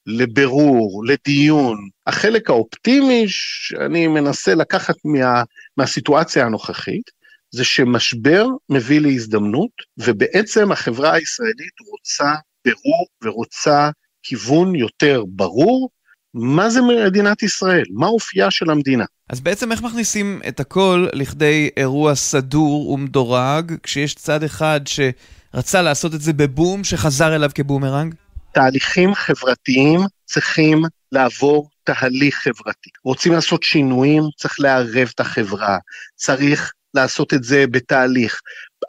לבירור, 0.06 1.04
לדיון. 1.08 1.78
החלק 2.08 2.50
האופטימי 2.50 3.24
שאני 3.28 4.08
מנסה 4.08 4.56
לקחת 4.56 4.96
מה, 5.06 5.44
מהסיטואציה 5.78 6.46
הנוכחית, 6.46 7.12
זה 7.52 7.64
שמשבר 7.64 8.46
מביא 8.70 9.02
להזדמנות, 9.02 9.72
ובעצם 9.98 10.72
החברה 10.72 11.14
הישראלית 11.14 11.74
רוצה 11.92 12.34
בירור 12.66 13.08
ורוצה 13.24 13.90
כיוון 14.24 14.76
יותר 14.76 15.24
ברור, 15.28 15.90
מה 16.34 16.70
זה 16.70 16.80
מדינת 16.82 17.44
ישראל, 17.44 17.84
מה 17.94 18.08
אופייה 18.08 18.52
של 18.52 18.70
המדינה. 18.70 19.06
אז 19.30 19.42
בעצם 19.42 19.72
איך 19.72 19.82
מכניסים 19.82 20.42
את 20.48 20.60
הכל 20.60 21.08
לכדי 21.14 21.70
אירוע 21.78 22.16
סדור 22.16 22.90
ומדורג, 22.90 23.74
כשיש 23.84 24.16
צד 24.16 24.44
אחד 24.44 24.82
שרצה 24.86 25.82
לעשות 25.82 26.14
את 26.14 26.22
זה 26.22 26.34
בבום, 26.34 26.84
שחזר 26.84 27.36
אליו 27.36 27.50
כבומרנג? 27.56 28.16
תהליכים 28.54 29.16
חברתיים 29.16 30.00
צריכים 30.26 30.82
לעבור 31.12 31.70
תהליך 31.84 32.36
חברתי. 32.36 32.90
רוצים 33.04 33.34
לעשות 33.34 33.64
שינויים, 33.64 34.24
צריך 34.38 34.60
לערב 34.60 35.12
את 35.16 35.20
החברה, 35.20 35.78
צריך 36.16 36.74
לעשות 36.94 37.34
את 37.34 37.44
זה 37.44 37.68
בתהליך. 37.68 38.40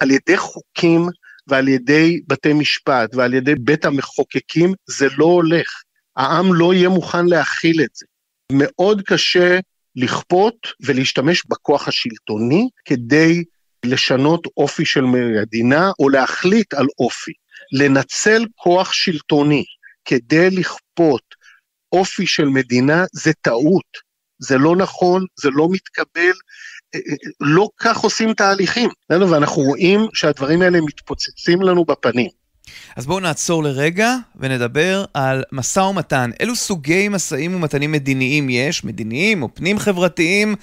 על 0.00 0.10
ידי 0.10 0.36
חוקים 0.36 1.06
ועל 1.46 1.68
ידי 1.68 2.20
בתי 2.26 2.52
משפט 2.52 3.14
ועל 3.14 3.34
ידי 3.34 3.54
בית 3.54 3.84
המחוקקים, 3.84 4.74
זה 4.86 5.06
לא 5.18 5.24
הולך. 5.24 5.68
העם 6.16 6.54
לא 6.54 6.74
יהיה 6.74 6.88
מוכן 6.88 7.26
להכיל 7.26 7.82
את 7.84 7.90
זה. 7.94 8.06
מאוד 8.52 9.02
קשה 9.02 9.58
לכפות 9.96 10.56
ולהשתמש 10.80 11.42
בכוח 11.48 11.88
השלטוני 11.88 12.68
כדי 12.84 13.44
לשנות 13.84 14.46
אופי 14.56 14.84
של 14.84 15.00
מדינה 15.04 15.90
או 15.98 16.08
להחליט 16.08 16.74
על 16.74 16.86
אופי. 16.98 17.32
לנצל 17.72 18.44
כוח 18.54 18.92
שלטוני 18.92 19.64
כדי 20.04 20.50
לכפות 20.50 21.22
אופי 21.92 22.26
של 22.26 22.44
מדינה 22.44 23.04
זה 23.12 23.32
טעות. 23.40 24.12
זה 24.38 24.58
לא 24.58 24.76
נכון, 24.76 25.24
זה 25.36 25.48
לא 25.52 25.68
מתקבל, 25.70 26.32
לא 27.40 27.68
כך 27.78 27.98
עושים 27.98 28.34
תהליכים. 28.34 28.90
ואנחנו 29.10 29.62
רואים 29.62 30.00
שהדברים 30.14 30.62
האלה 30.62 30.80
מתפוצצים 30.80 31.62
לנו 31.62 31.84
בפנים. 31.84 32.28
אז 32.96 33.06
בואו 33.06 33.20
נעצור 33.20 33.64
לרגע 33.64 34.16
ונדבר 34.36 35.04
על 35.14 35.42
משא 35.52 35.80
ומתן. 35.80 36.30
אילו 36.40 36.56
סוגי 36.56 37.08
משאים 37.08 37.54
ומתנים 37.54 37.92
מדיניים 37.92 38.50
יש, 38.50 38.84
מדיניים 38.84 39.42
או 39.42 39.48
פנים 39.54 39.78
חברתיים, 39.78 40.54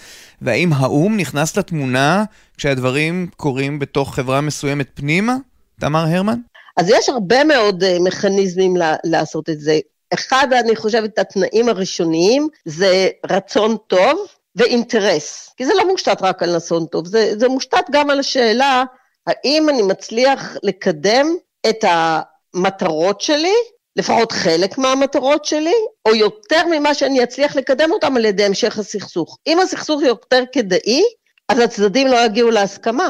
והאם 0.42 0.74
האו"ם 0.74 1.18
נכנס 1.18 1.58
לתמונה 1.58 2.24
כשהדברים 2.58 3.28
קורים 3.38 3.80
בתוך 3.80 4.16
חברה 4.16 4.42
מסוימת 4.42 4.88
פנימה? 4.94 5.36
תמר 5.80 6.00
הרמן? 6.00 6.40
אז 6.78 6.90
יש 6.90 7.10
הרבה 7.10 7.44
מאוד 7.44 7.84
uh, 7.84 7.86
מכניזמים 8.04 8.74
לעשות 9.04 9.50
את 9.50 9.60
זה. 9.60 9.80
אחד, 10.14 10.48
אני 10.66 10.76
חושבת, 10.76 11.20
התנאים 11.20 11.70
הראשוניים 11.70 12.48
זה 12.66 13.08
רצון 13.30 13.78
טוב, 13.88 14.28
ואינטרס, 14.60 15.54
כי 15.58 15.66
זה 15.66 15.74
לא 15.74 15.88
מושתת 15.88 16.22
רק 16.22 16.44
על 16.44 16.56
נסון 16.56 16.86
טוב, 16.86 17.08
זה, 17.08 17.34
זה 17.40 17.48
מושתת 17.48 17.86
גם 17.92 18.10
על 18.10 18.20
השאלה 18.20 18.84
האם 19.28 19.70
אני 19.70 19.82
מצליח 19.82 20.58
לקדם 20.64 21.28
את 21.70 21.84
המטרות 21.84 23.22
שלי, 23.22 23.54
לפחות 23.96 24.32
חלק 24.32 24.78
מהמטרות 24.78 25.46
שלי, 25.46 25.76
או 26.06 26.16
יותר 26.16 26.62
ממה 26.72 26.94
שאני 26.94 27.24
אצליח 27.24 27.56
לקדם 27.56 27.92
אותם 27.92 28.16
על 28.16 28.26
ידי 28.26 28.44
המשך 28.44 28.78
הסכסוך. 28.78 29.38
אם 29.48 29.60
הסכסוך 29.60 30.02
יותר 30.02 30.44
כדאי, 30.52 31.04
אז 31.50 31.60
הצדדים 31.60 32.08
לא 32.08 32.26
יגיעו 32.26 32.52
להסכמה, 32.52 33.10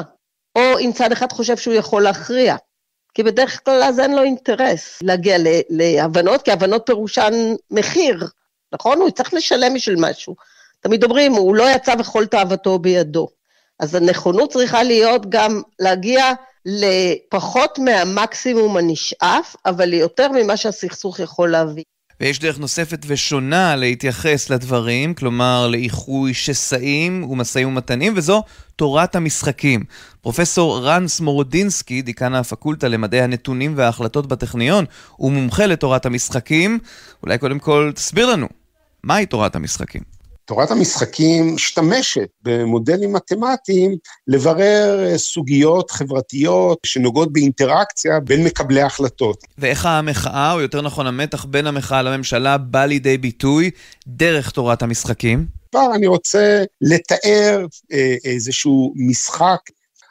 או 0.56 0.80
אם 0.80 0.92
צד 0.96 1.12
אחד 1.12 1.32
חושב 1.32 1.58
שהוא 1.58 1.74
יכול 1.74 2.04
להכריע. 2.04 2.56
כי 3.14 3.24
בדרך 3.24 3.66
כלל 3.66 3.84
אז 3.84 4.00
אין 4.00 4.16
לו 4.16 4.24
אינטרס 4.24 5.00
להגיע 5.04 5.38
להבנות, 5.70 6.42
כי 6.42 6.52
הבנות 6.52 6.84
פירושן 6.86 7.34
מחיר, 7.72 8.28
נכון? 8.74 9.00
הוא 9.00 9.08
יצטרך 9.08 9.34
לשלם 9.34 9.74
בשביל 9.74 9.96
משהו. 10.00 10.36
תמיד 10.82 11.04
אומרים, 11.04 11.34
הוא 11.34 11.56
לא 11.56 11.70
יצא 11.76 11.94
וכל 12.00 12.26
תאוותו 12.26 12.80
בידו. 12.80 13.28
אז 13.80 13.96
הנכונות 13.96 14.52
צריכה 14.52 14.84
להיות 14.84 15.30
גם 15.30 15.62
להגיע 15.80 16.32
לפחות 16.66 17.80
מהמקסימום 17.80 18.78
הנשאף, 18.78 19.56
אבל 19.66 19.86
ליותר 19.86 20.32
ממה 20.32 20.58
שהסכסוך 20.58 21.20
יכול 21.20 21.52
להביא. 21.52 21.84
ויש 22.22 22.40
דרך 22.40 22.60
נוספת 22.60 23.00
ושונה 23.08 23.76
להתייחס 23.76 24.50
לדברים, 24.50 25.14
כלומר 25.14 25.68
לאיחוי 25.68 26.34
שסעים 26.34 27.24
ומשאים 27.24 27.68
ומתנים, 27.68 28.14
וזו 28.16 28.44
תורת 28.76 29.16
המשחקים. 29.16 29.84
פרופסור 30.22 30.86
רן 30.86 31.08
סמורודינסקי, 31.08 32.02
דיקן 32.02 32.34
הפקולטה 32.34 32.88
למדעי 32.88 33.22
הנתונים 33.22 33.74
וההחלטות 33.78 34.28
בטכניון, 34.28 34.86
הוא 35.16 35.32
מומחה 35.32 35.66
לתורת 35.66 36.06
המשחקים. 36.06 36.80
אולי 37.24 37.38
קודם 37.38 37.60
כל 37.60 37.92
תסביר 37.96 38.26
לנו, 38.26 38.48
מהי 39.04 39.26
תורת 39.26 39.56
המשחקים? 39.56 40.19
תורת 40.50 40.72
המשחקים 40.72 41.56
משתמשת 41.56 42.30
במודלים 42.42 43.14
מתמטיים 43.14 43.98
לברר 44.28 45.06
אה, 45.06 45.18
סוגיות 45.18 45.92
חברתיות 45.92 46.80
שנוגעות 46.86 47.34
באינטראקציה 47.34 48.20
בין 48.20 48.44
מקבלי 48.44 48.82
החלטות. 48.82 49.44
ואיך 49.58 49.86
המחאה, 49.86 50.54
או 50.54 50.62
יותר 50.62 50.82
נכון 50.82 51.08
המתח 51.08 51.46
בין 51.46 51.68
המחאה 51.68 52.02
לממשלה, 52.02 52.58
בא 52.58 52.86
לידי 52.86 53.18
ביטוי 53.18 53.72
דרך 54.08 54.52
תורת 54.52 54.82
המשחקים? 54.82 55.46
כבר 55.72 55.96
אני 55.96 56.08
רוצה 56.08 56.64
לתאר 56.82 57.66
אה, 57.94 58.16
איזשהו 58.26 58.94
משחק 58.96 59.60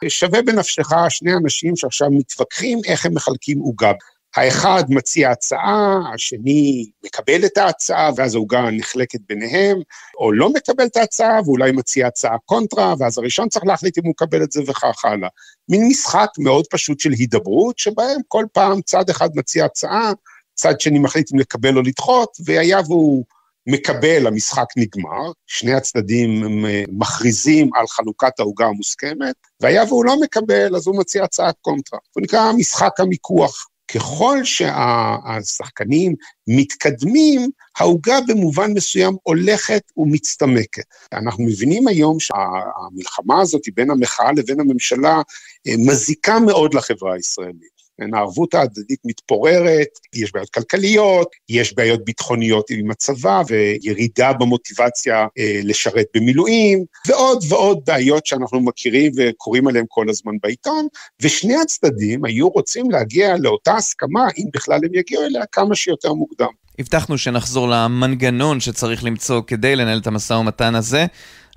שווה 0.07 0.41
בנפשך 0.41 0.89
שני 1.09 1.31
אנשים 1.33 1.75
שעכשיו 1.75 2.07
מתווכחים 2.11 2.79
איך 2.87 3.05
הם 3.05 3.13
מחלקים 3.13 3.59
עוגה. 3.59 3.91
האחד 4.35 4.83
מציע 4.89 5.31
הצעה, 5.31 5.99
השני 6.13 6.89
מקבל 7.05 7.45
את 7.45 7.57
ההצעה, 7.57 8.11
ואז 8.15 8.35
העוגה 8.35 8.61
נחלקת 8.71 9.19
ביניהם, 9.29 9.77
או 10.19 10.31
לא 10.31 10.53
מקבל 10.53 10.85
את 10.85 10.97
ההצעה, 10.97 11.39
ואולי 11.45 11.71
מציע 11.71 12.07
הצעה 12.07 12.37
קונטרה, 12.45 12.93
ואז 12.99 13.17
הראשון 13.17 13.49
צריך 13.49 13.65
להחליט 13.65 13.97
אם 13.97 14.03
הוא 14.03 14.09
מקבל 14.09 14.43
את 14.43 14.51
זה 14.51 14.61
וכך 14.67 15.05
הלאה. 15.05 15.29
מין 15.69 15.87
משחק 15.87 16.29
מאוד 16.37 16.65
פשוט 16.69 16.99
של 16.99 17.11
הידברות, 17.11 17.79
שבהם 17.79 18.21
כל 18.27 18.45
פעם 18.53 18.81
צד 18.81 19.09
אחד 19.09 19.29
מציע 19.35 19.65
הצעה, 19.65 20.11
צד 20.55 20.81
שני 20.81 20.99
מחליט 20.99 21.33
אם 21.33 21.39
לקבל 21.39 21.77
או 21.77 21.81
לדחות, 21.81 22.37
והיה 22.45 22.79
והוא 22.87 23.23
מקבל, 23.67 24.27
המשחק 24.27 24.65
נגמר, 24.77 25.31
שני 25.47 25.73
הצדדים 25.73 26.63
מכריזים 26.87 27.69
על 27.75 27.87
חלוקת 27.87 28.39
העוגה 28.39 28.65
המוסכמת, 28.65 29.35
והיה 29.61 29.83
והוא 29.83 30.05
לא 30.05 30.19
מקבל, 30.21 30.75
אז 30.75 30.87
הוא 30.87 30.99
מציע 30.99 31.23
הצעת 31.23 31.55
קונטרה. 31.61 31.99
הוא 32.15 32.23
נקרא 32.23 32.51
משחק 32.51 32.99
המיקוח. 32.99 33.67
ככל 33.95 34.43
שהשחקנים 34.43 36.15
מתקדמים, 36.47 37.49
העוגה 37.77 38.19
במובן 38.27 38.73
מסוים 38.73 39.15
הולכת 39.23 39.81
ומצטמקת. 39.97 40.83
אנחנו 41.13 41.43
מבינים 41.43 41.87
היום 41.87 42.19
שהמלחמה 42.19 43.41
הזאת 43.41 43.61
בין 43.73 43.91
המחאה 43.91 44.31
לבין 44.31 44.59
הממשלה 44.59 45.21
אה, 45.67 45.73
מזיקה 45.77 46.39
מאוד 46.39 46.73
לחברה 46.73 47.13
הישראלית. 47.13 47.78
הערבות 48.13 48.53
ההדדית 48.53 48.99
מתפוררת, 49.05 49.87
יש 50.15 50.31
בעיות 50.33 50.49
כלכליות, 50.49 51.27
יש 51.49 51.75
בעיות 51.75 52.05
ביטחוניות 52.05 52.69
עם 52.69 52.91
הצבא 52.91 53.41
וירידה 53.47 54.33
במוטיבציה 54.33 55.27
אה, 55.37 55.59
לשרת 55.63 56.05
במילואים, 56.15 56.85
ועוד 57.07 57.43
ועוד 57.49 57.79
בעיות 57.87 58.25
שאנחנו 58.25 58.59
מכירים 58.59 59.11
וקוראים 59.17 59.67
עליהן 59.67 59.85
כל 59.87 60.09
הזמן 60.09 60.31
בעיתון, 60.43 60.87
ושני 61.21 61.55
הצדדים 61.55 62.25
היו 62.25 62.49
רוצים 62.49 62.91
להגיע 62.91 63.35
לאותה 63.37 63.75
הסכמה, 63.75 64.27
אם 64.37 64.45
בכלל 64.53 64.79
הם 64.85 64.93
יגיעו 64.93 65.23
אליה, 65.23 65.43
כמה 65.51 65.75
שיותר 65.75 66.13
מוקדם. 66.13 66.49
הבטחנו 66.79 67.17
שנחזור 67.17 67.69
למנגנון 67.69 68.59
שצריך 68.59 69.03
למצוא 69.03 69.41
כדי 69.47 69.75
לנהל 69.75 69.97
את 69.97 70.07
המשא 70.07 70.33
ומתן 70.33 70.75
הזה. 70.75 71.05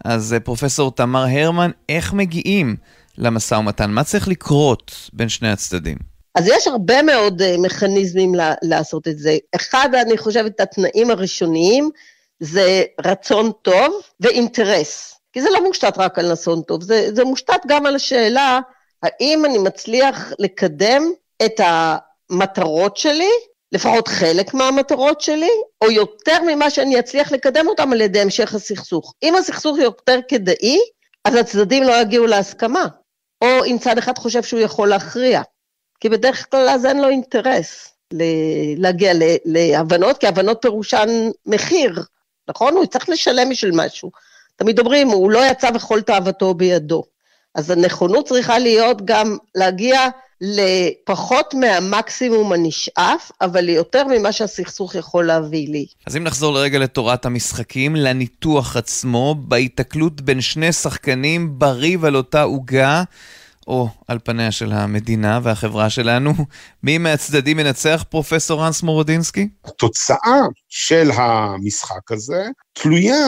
אז 0.04 0.32
אה, 0.32 0.40
פרופסור 0.40 0.90
תמר 0.90 1.24
הרמן, 1.30 1.70
איך 1.88 2.12
מגיעים 2.12 2.76
למשא 3.18 3.54
ומתן? 3.54 3.90
מה 3.90 4.04
צריך 4.04 4.28
לקרות 4.28 5.10
בין 5.12 5.28
שני 5.28 5.50
הצדדים? 5.50 6.11
אז 6.34 6.46
יש 6.46 6.66
הרבה 6.66 7.02
מאוד 7.02 7.42
uh, 7.42 7.60
מכניזמים 7.60 8.32
לעשות 8.62 9.08
את 9.08 9.18
זה. 9.18 9.36
אחד, 9.56 9.88
אני 9.94 10.18
חושבת, 10.18 10.60
התנאים 10.60 11.10
הראשוניים 11.10 11.90
זה 12.40 12.82
רצון 13.04 13.52
טוב 13.62 14.02
ואינטרס. 14.20 15.14
כי 15.32 15.42
זה 15.42 15.50
לא 15.50 15.64
מושתת 15.64 15.98
רק 15.98 16.18
על 16.18 16.32
רצון 16.32 16.62
טוב, 16.62 16.82
זה, 16.82 17.14
זה 17.14 17.24
מושתת 17.24 17.60
גם 17.66 17.86
על 17.86 17.94
השאלה 17.94 18.60
האם 19.02 19.44
אני 19.44 19.58
מצליח 19.58 20.32
לקדם 20.38 21.02
את 21.44 21.60
המטרות 21.60 22.96
שלי, 22.96 23.30
לפחות 23.72 24.08
חלק 24.08 24.54
מהמטרות 24.54 25.20
שלי, 25.20 25.50
או 25.84 25.90
יותר 25.90 26.38
ממה 26.46 26.70
שאני 26.70 26.98
אצליח 26.98 27.32
לקדם 27.32 27.68
אותם 27.68 27.92
על 27.92 28.00
ידי 28.00 28.20
המשך 28.20 28.54
הסכסוך. 28.54 29.14
אם 29.22 29.36
הסכסוך 29.36 29.78
יותר 29.78 30.18
כדאי, 30.28 30.78
אז 31.24 31.34
הצדדים 31.34 31.82
לא 31.82 32.00
יגיעו 32.00 32.26
להסכמה. 32.26 32.86
או 33.44 33.64
אם 33.64 33.76
צד 33.80 33.98
אחד 33.98 34.18
חושב 34.18 34.42
שהוא 34.42 34.60
יכול 34.60 34.88
להכריע. 34.88 35.42
כי 36.02 36.08
בדרך 36.08 36.46
כלל 36.50 36.68
אז 36.68 36.86
אין 36.86 37.00
לו 37.00 37.08
אינטרס 37.08 37.92
להגיע 38.76 39.12
להבנות, 39.44 40.18
כי 40.18 40.26
הבנות 40.26 40.58
פירושן 40.60 41.08
מחיר, 41.46 42.02
נכון? 42.48 42.74
הוא 42.74 42.86
צריך 42.86 43.08
לשלם 43.08 43.48
בשביל 43.50 43.70
משהו. 43.74 44.10
תמיד 44.56 44.78
אומרים, 44.78 45.08
הוא 45.08 45.30
לא 45.30 45.50
יצא 45.50 45.70
וכל 45.74 46.00
תאוותו 46.00 46.54
בידו. 46.54 47.04
אז 47.54 47.70
הנכונות 47.70 48.28
צריכה 48.28 48.58
להיות 48.58 49.04
גם 49.04 49.36
להגיע 49.54 50.00
לפחות 50.40 51.54
מהמקסימום 51.54 52.52
הנשאף, 52.52 53.30
אבל 53.40 53.60
ליותר 53.60 54.04
ממה 54.06 54.32
שהסכסוך 54.32 54.94
יכול 54.94 55.26
להביא 55.26 55.68
לי. 55.68 55.86
אז 56.06 56.16
אם 56.16 56.24
נחזור 56.24 56.54
לרגע 56.54 56.78
לתורת 56.78 57.26
המשחקים, 57.26 57.96
לניתוח 57.96 58.76
עצמו, 58.76 59.34
בהיתקלות 59.38 60.20
בין 60.20 60.40
שני 60.40 60.72
שחקנים 60.72 61.58
בריב 61.58 62.04
על 62.04 62.16
אותה 62.16 62.42
עוגה, 62.42 63.02
או 63.66 63.88
על 64.08 64.18
פניה 64.18 64.52
של 64.52 64.72
המדינה 64.72 65.40
והחברה 65.42 65.90
שלנו. 65.90 66.32
מי 66.82 66.98
מהצדדים 66.98 67.56
מנצח, 67.56 68.04
פרופסור 68.08 68.62
רנס 68.62 68.82
מורודינסקי? 68.82 69.48
התוצאה 69.64 70.40
של 70.68 71.10
המשחק 71.14 72.12
הזה 72.12 72.44
תלויה 72.72 73.26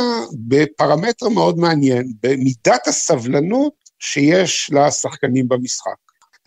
בפרמטר 0.49 1.29
מאוד 1.29 1.59
מעניין, 1.59 2.13
במידת 2.23 2.87
הסבלנות 2.87 3.73
שיש 3.99 4.71
לשחקנים 4.73 5.49
במשחק. 5.49 5.95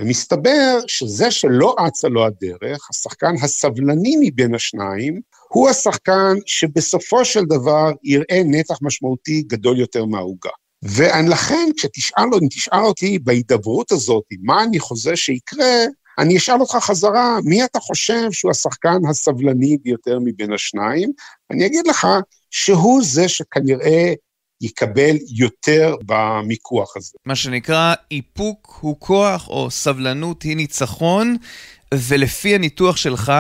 ומסתבר 0.02 0.80
שזה 0.88 1.32
שלא 1.32 1.76
אצה 1.88 2.08
לו 2.08 2.26
הדרך, 2.26 2.90
השחקן 2.90 3.34
הסבלני 3.44 4.16
מבין 4.20 4.56
השניים, 4.56 5.22
הוא 5.50 5.70
השחקן 5.70 6.36
שבסופו 6.46 7.26
של 7.26 7.46
דבר 7.46 7.92
יראה 8.04 8.42
נתח 8.46 8.78
משמעותי 8.82 9.44
גדול 9.48 9.80
יותר 9.80 10.06
מהעוגה. 10.06 10.50
ולכן 10.84 11.70
כשתשאל, 11.78 12.24
אם 12.42 12.48
תשאל 12.50 12.84
אותי 12.84 13.20
בהידברות 13.20 13.92
הזאת, 13.92 14.24
מה 14.44 14.64
אני 14.64 14.80
חוזה 14.80 15.16
שיקרה, 15.16 15.86
אני 16.20 16.38
אשאל 16.38 16.60
אותך 16.60 16.76
חזרה, 16.82 17.38
מי 17.44 17.66
אתה 17.66 17.80
חושב 17.80 18.32
שהוא 18.32 18.52
השחקן 18.52 18.98
הסבלני 19.10 19.78
ביותר 19.84 20.20
מבין 20.24 20.54
השניים? 20.54 21.12
אני 21.52 21.66
אגיד 21.66 21.88
לך 21.88 22.08
שהוא 22.52 23.04
זה 23.04 23.28
שכנראה 23.28 24.14
יקבל 24.62 25.16
יותר 25.36 25.96
במיקוח 26.06 26.98
הזה. 26.98 27.18
מה 27.26 27.36
שנקרא, 27.36 27.94
איפוק 28.12 28.78
הוא 28.82 28.96
כוח 29.00 29.48
או 29.48 29.72
סבלנות 29.72 30.44
היא 30.44 30.56
ניצחון, 30.56 31.38
ולפי 31.94 32.56
הניתוח 32.56 32.98
שלך, 32.98 33.34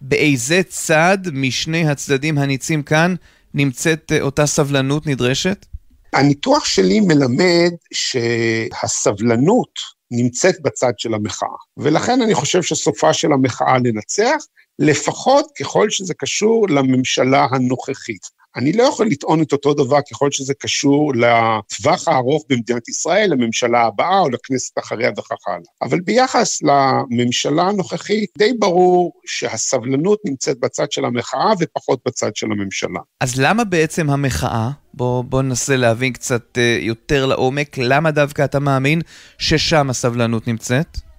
באיזה 0.00 0.60
צד 0.68 1.18
משני 1.32 1.88
הצדדים 1.88 2.38
הניצים 2.38 2.82
כאן 2.82 3.14
נמצאת 3.54 4.12
אותה 4.20 4.46
סבלנות 4.46 5.06
נדרשת? 5.06 5.66
הניתוח 6.12 6.64
שלי 6.64 7.00
מלמד 7.00 7.72
שהסבלנות 7.92 9.70
נמצאת 10.10 10.62
בצד 10.62 10.92
של 10.98 11.14
המחאה, 11.14 11.48
ולכן 11.76 12.22
אני 12.22 12.34
חושב 12.34 12.62
שסופה 12.62 13.12
של 13.12 13.32
המחאה 13.32 13.78
לנצח, 13.78 14.44
לפחות 14.78 15.46
ככל 15.60 15.90
שזה 15.90 16.14
קשור 16.14 16.68
לממשלה 16.68 17.46
הנוכחית. 17.50 18.41
אני 18.56 18.72
לא 18.72 18.82
יכול 18.82 19.06
לטעון 19.06 19.42
את 19.42 19.52
אותו 19.52 19.74
דבר 19.74 19.98
ככל 20.10 20.30
שזה 20.30 20.54
קשור 20.54 21.12
לטווח 21.14 22.08
הארוך 22.08 22.44
במדינת 22.48 22.88
ישראל, 22.88 23.30
לממשלה 23.30 23.82
הבאה 23.82 24.20
או 24.20 24.30
לכנסת 24.30 24.78
אחריה 24.78 25.10
וכך 25.18 25.48
הלאה. 25.48 25.60
אבל 25.82 26.00
ביחס 26.00 26.60
לממשלה 26.62 27.62
הנוכחית, 27.62 28.30
די 28.38 28.52
ברור 28.58 29.12
שהסבלנות 29.26 30.18
נמצאת 30.24 30.60
בצד 30.60 30.92
של 30.92 31.04
המחאה 31.04 31.52
ופחות 31.60 32.00
בצד 32.06 32.36
של 32.36 32.46
הממשלה. 32.46 33.00
אז 33.20 33.40
למה 33.40 33.64
בעצם 33.64 34.10
המחאה? 34.10 34.70
בוא, 34.94 35.24
בוא 35.24 35.42
ננסה 35.42 35.76
להבין 35.76 36.12
קצת 36.12 36.58
אה, 36.58 36.78
יותר 36.80 37.26
לעומק, 37.26 37.78
למה 37.78 38.10
דווקא 38.10 38.44
אתה 38.44 38.58
מאמין 38.58 39.00
ששם 39.38 39.90
הסבלנות 39.90 40.48
נמצאת? 40.48 41.11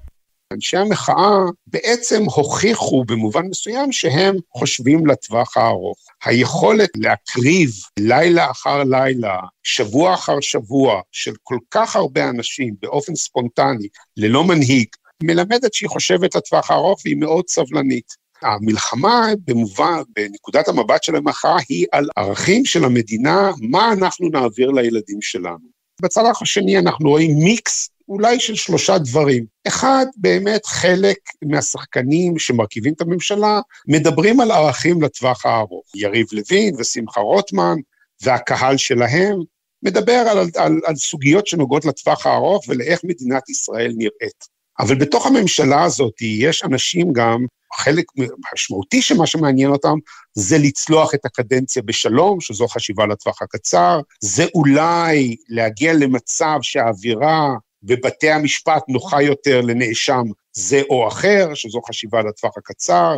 אנשי 0.53 0.77
המחאה 0.77 1.39
בעצם 1.67 2.23
הוכיחו 2.23 3.03
במובן 3.07 3.45
מסוים 3.45 3.91
שהם 3.91 4.35
חושבים 4.57 5.07
לטווח 5.07 5.57
הארוך. 5.57 5.97
היכולת 6.25 6.89
להקריב 6.97 7.69
לילה 7.99 8.51
אחר 8.51 8.83
לילה, 8.83 9.37
שבוע 9.63 10.13
אחר 10.13 10.39
שבוע, 10.41 11.01
של 11.11 11.33
כל 11.43 11.57
כך 11.71 11.95
הרבה 11.95 12.29
אנשים 12.29 12.73
באופן 12.81 13.15
ספונטני, 13.15 13.87
ללא 14.17 14.43
מנהיג, 14.43 14.87
מלמדת 15.23 15.73
שהיא 15.73 15.89
חושבת 15.89 16.35
לטווח 16.35 16.71
הארוך 16.71 17.01
והיא 17.05 17.17
מאוד 17.17 17.49
סבלנית. 17.49 18.23
המלחמה 18.41 19.27
במובן, 19.47 20.01
בנקודת 20.15 20.67
המבט 20.67 21.03
של 21.03 21.15
המחאה 21.15 21.57
היא 21.69 21.85
על 21.91 22.05
ערכים 22.15 22.65
של 22.65 22.85
המדינה, 22.85 23.51
מה 23.61 23.93
אנחנו 23.93 24.29
נעביר 24.29 24.71
לילדים 24.71 25.21
שלנו. 25.21 25.73
בצד 26.01 26.23
השני 26.41 26.79
אנחנו 26.79 27.09
רואים 27.09 27.35
מיקס 27.43 27.89
אולי 28.13 28.39
של 28.39 28.55
שלושה 28.55 28.97
דברים. 28.97 29.45
אחד, 29.67 30.05
באמת 30.17 30.65
חלק 30.65 31.17
מהשחקנים 31.45 32.39
שמרכיבים 32.39 32.93
את 32.93 33.01
הממשלה 33.01 33.59
מדברים 33.87 34.39
על 34.39 34.51
ערכים 34.51 35.01
לטווח 35.01 35.45
הארוך. 35.45 35.85
יריב 35.95 36.27
לוין 36.31 36.75
ושמחה 36.79 37.21
רוטמן 37.21 37.75
והקהל 38.23 38.77
שלהם 38.77 39.35
מדבר 39.83 40.11
על, 40.11 40.37
על, 40.55 40.79
על 40.85 40.95
סוגיות 40.95 41.47
שנוגעות 41.47 41.85
לטווח 41.85 42.25
הארוך 42.25 42.65
ולאיך 42.67 42.99
מדינת 43.03 43.49
ישראל 43.49 43.93
נראית. 43.97 44.53
אבל 44.79 44.95
בתוך 44.95 45.25
הממשלה 45.25 45.83
הזאת 45.83 46.21
יש 46.21 46.63
אנשים 46.63 47.13
גם, 47.13 47.45
חלק 47.75 48.05
משמעותי 48.53 49.01
שמה 49.01 49.27
שמעניין 49.27 49.69
אותם 49.69 49.95
זה 50.33 50.57
לצלוח 50.57 51.13
את 51.13 51.25
הקדנציה 51.25 51.81
בשלום, 51.81 52.41
שזו 52.41 52.67
חשיבה 52.67 53.05
לטווח 53.05 53.41
הקצר, 53.41 53.99
זה 54.19 54.45
אולי 54.55 55.35
להגיע 55.49 55.93
למצב 55.93 56.57
שהאווירה 56.61 57.49
בבתי 57.83 58.29
המשפט 58.29 58.83
נוחה 58.89 59.21
יותר 59.21 59.61
לנאשם 59.61 60.23
זה 60.53 60.81
או 60.89 61.07
אחר, 61.07 61.53
שזו 61.53 61.81
חשיבה 61.81 62.21
לטווח 62.21 62.57
הקצר, 62.57 63.17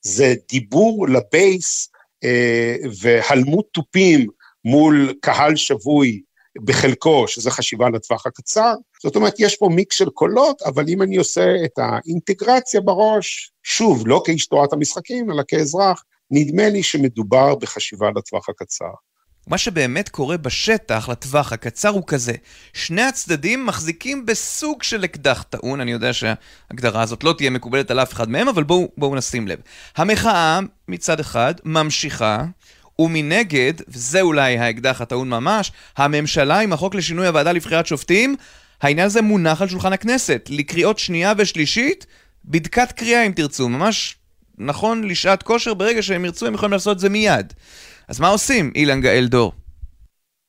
זה 0.00 0.34
דיבור 0.48 1.08
לבייס 1.08 1.90
אה, 2.24 2.76
והלמות 3.00 3.66
תופים 3.72 4.26
מול 4.64 5.14
קהל 5.20 5.56
שבוי 5.56 6.22
בחלקו, 6.64 7.28
שזה 7.28 7.50
חשיבה 7.50 7.90
לטווח 7.90 8.26
הקצר. 8.26 8.74
זאת 9.02 9.16
אומרת, 9.16 9.34
יש 9.38 9.56
פה 9.56 9.68
מיקס 9.68 9.96
של 9.96 10.10
קולות, 10.10 10.62
אבל 10.62 10.84
אם 10.88 11.02
אני 11.02 11.16
עושה 11.16 11.54
את 11.64 11.78
האינטגרציה 11.78 12.80
בראש, 12.80 13.52
שוב, 13.62 14.06
לא 14.06 14.22
כאיש 14.24 14.46
תורת 14.46 14.72
המשחקים, 14.72 15.30
אלא 15.30 15.42
כאזרח, 15.48 16.04
נדמה 16.30 16.68
לי 16.68 16.82
שמדובר 16.82 17.54
בחשיבה 17.54 18.10
לטווח 18.16 18.48
הקצר. 18.48 18.90
מה 19.46 19.58
שבאמת 19.58 20.08
קורה 20.08 20.36
בשטח 20.36 21.08
לטווח 21.08 21.52
הקצר 21.52 21.88
הוא 21.88 22.02
כזה, 22.06 22.32
שני 22.72 23.02
הצדדים 23.02 23.66
מחזיקים 23.66 24.26
בסוג 24.26 24.82
של 24.82 25.04
אקדח 25.04 25.42
טעון, 25.42 25.80
אני 25.80 25.92
יודע 25.92 26.10
שההגדרה 26.12 27.02
הזאת 27.02 27.24
לא 27.24 27.34
תהיה 27.38 27.50
מקובלת 27.50 27.90
על 27.90 28.00
אף 28.00 28.12
אחד 28.12 28.30
מהם, 28.30 28.48
אבל 28.48 28.64
בואו 28.64 28.92
בוא 28.96 29.16
נשים 29.16 29.48
לב. 29.48 29.58
המחאה 29.96 30.60
מצד 30.88 31.20
אחד 31.20 31.54
ממשיכה, 31.64 32.44
ומנגד, 32.98 33.72
וזה 33.88 34.20
אולי 34.20 34.58
האקדח 34.58 35.00
הטעון 35.00 35.28
ממש, 35.28 35.72
הממשלה 35.96 36.60
עם 36.60 36.72
החוק 36.72 36.94
לשינוי 36.94 37.26
הוועדה 37.26 37.52
לבחירת 37.52 37.86
שופטים, 37.86 38.36
העניין 38.82 39.06
הזה 39.06 39.22
מונח 39.22 39.62
על 39.62 39.68
שולחן 39.68 39.92
הכנסת, 39.92 40.48
לקריאות 40.50 40.98
שנייה 40.98 41.32
ושלישית 41.38 42.06
בדקת 42.44 42.92
קריאה 42.92 43.26
אם 43.26 43.32
תרצו, 43.32 43.68
ממש 43.68 44.16
נכון 44.58 45.04
לשעת 45.04 45.42
כושר, 45.42 45.74
ברגע 45.74 46.02
שהם 46.02 46.24
ירצו 46.24 46.46
הם 46.46 46.54
יכולים 46.54 46.72
לעשות 46.72 46.96
את 46.96 47.00
זה 47.00 47.08
מיד. 47.08 47.52
אז 48.08 48.20
מה 48.20 48.28
עושים, 48.28 48.72
אילן 48.74 49.00
גאל 49.00 49.26
דור? 49.26 49.52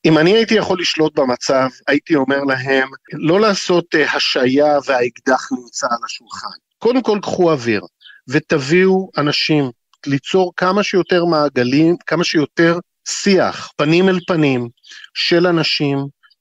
אם 0.04 0.18
אני 0.18 0.34
הייתי 0.34 0.54
יכול 0.54 0.80
לשלוט 0.80 1.18
במצב, 1.18 1.68
הייתי 1.88 2.14
אומר 2.14 2.44
להם 2.44 2.88
לא 3.12 3.40
לעשות 3.40 3.94
uh, 3.94 4.16
השעיה 4.16 4.78
והאקדח 4.86 5.48
נמצא 5.52 5.86
על 5.90 5.98
השולחן. 6.06 6.56
קודם 6.78 7.02
כל 7.02 7.18
קחו 7.22 7.52
אוויר 7.52 7.82
ותביאו 8.28 9.10
אנשים, 9.18 9.70
ליצור 10.06 10.52
כמה 10.56 10.82
שיותר 10.82 11.24
מעגלים, 11.24 11.96
כמה 12.06 12.24
שיותר 12.24 12.78
שיח, 13.08 13.70
פנים 13.76 14.08
אל 14.08 14.18
פנים, 14.26 14.68
של 15.14 15.46
אנשים 15.46 15.98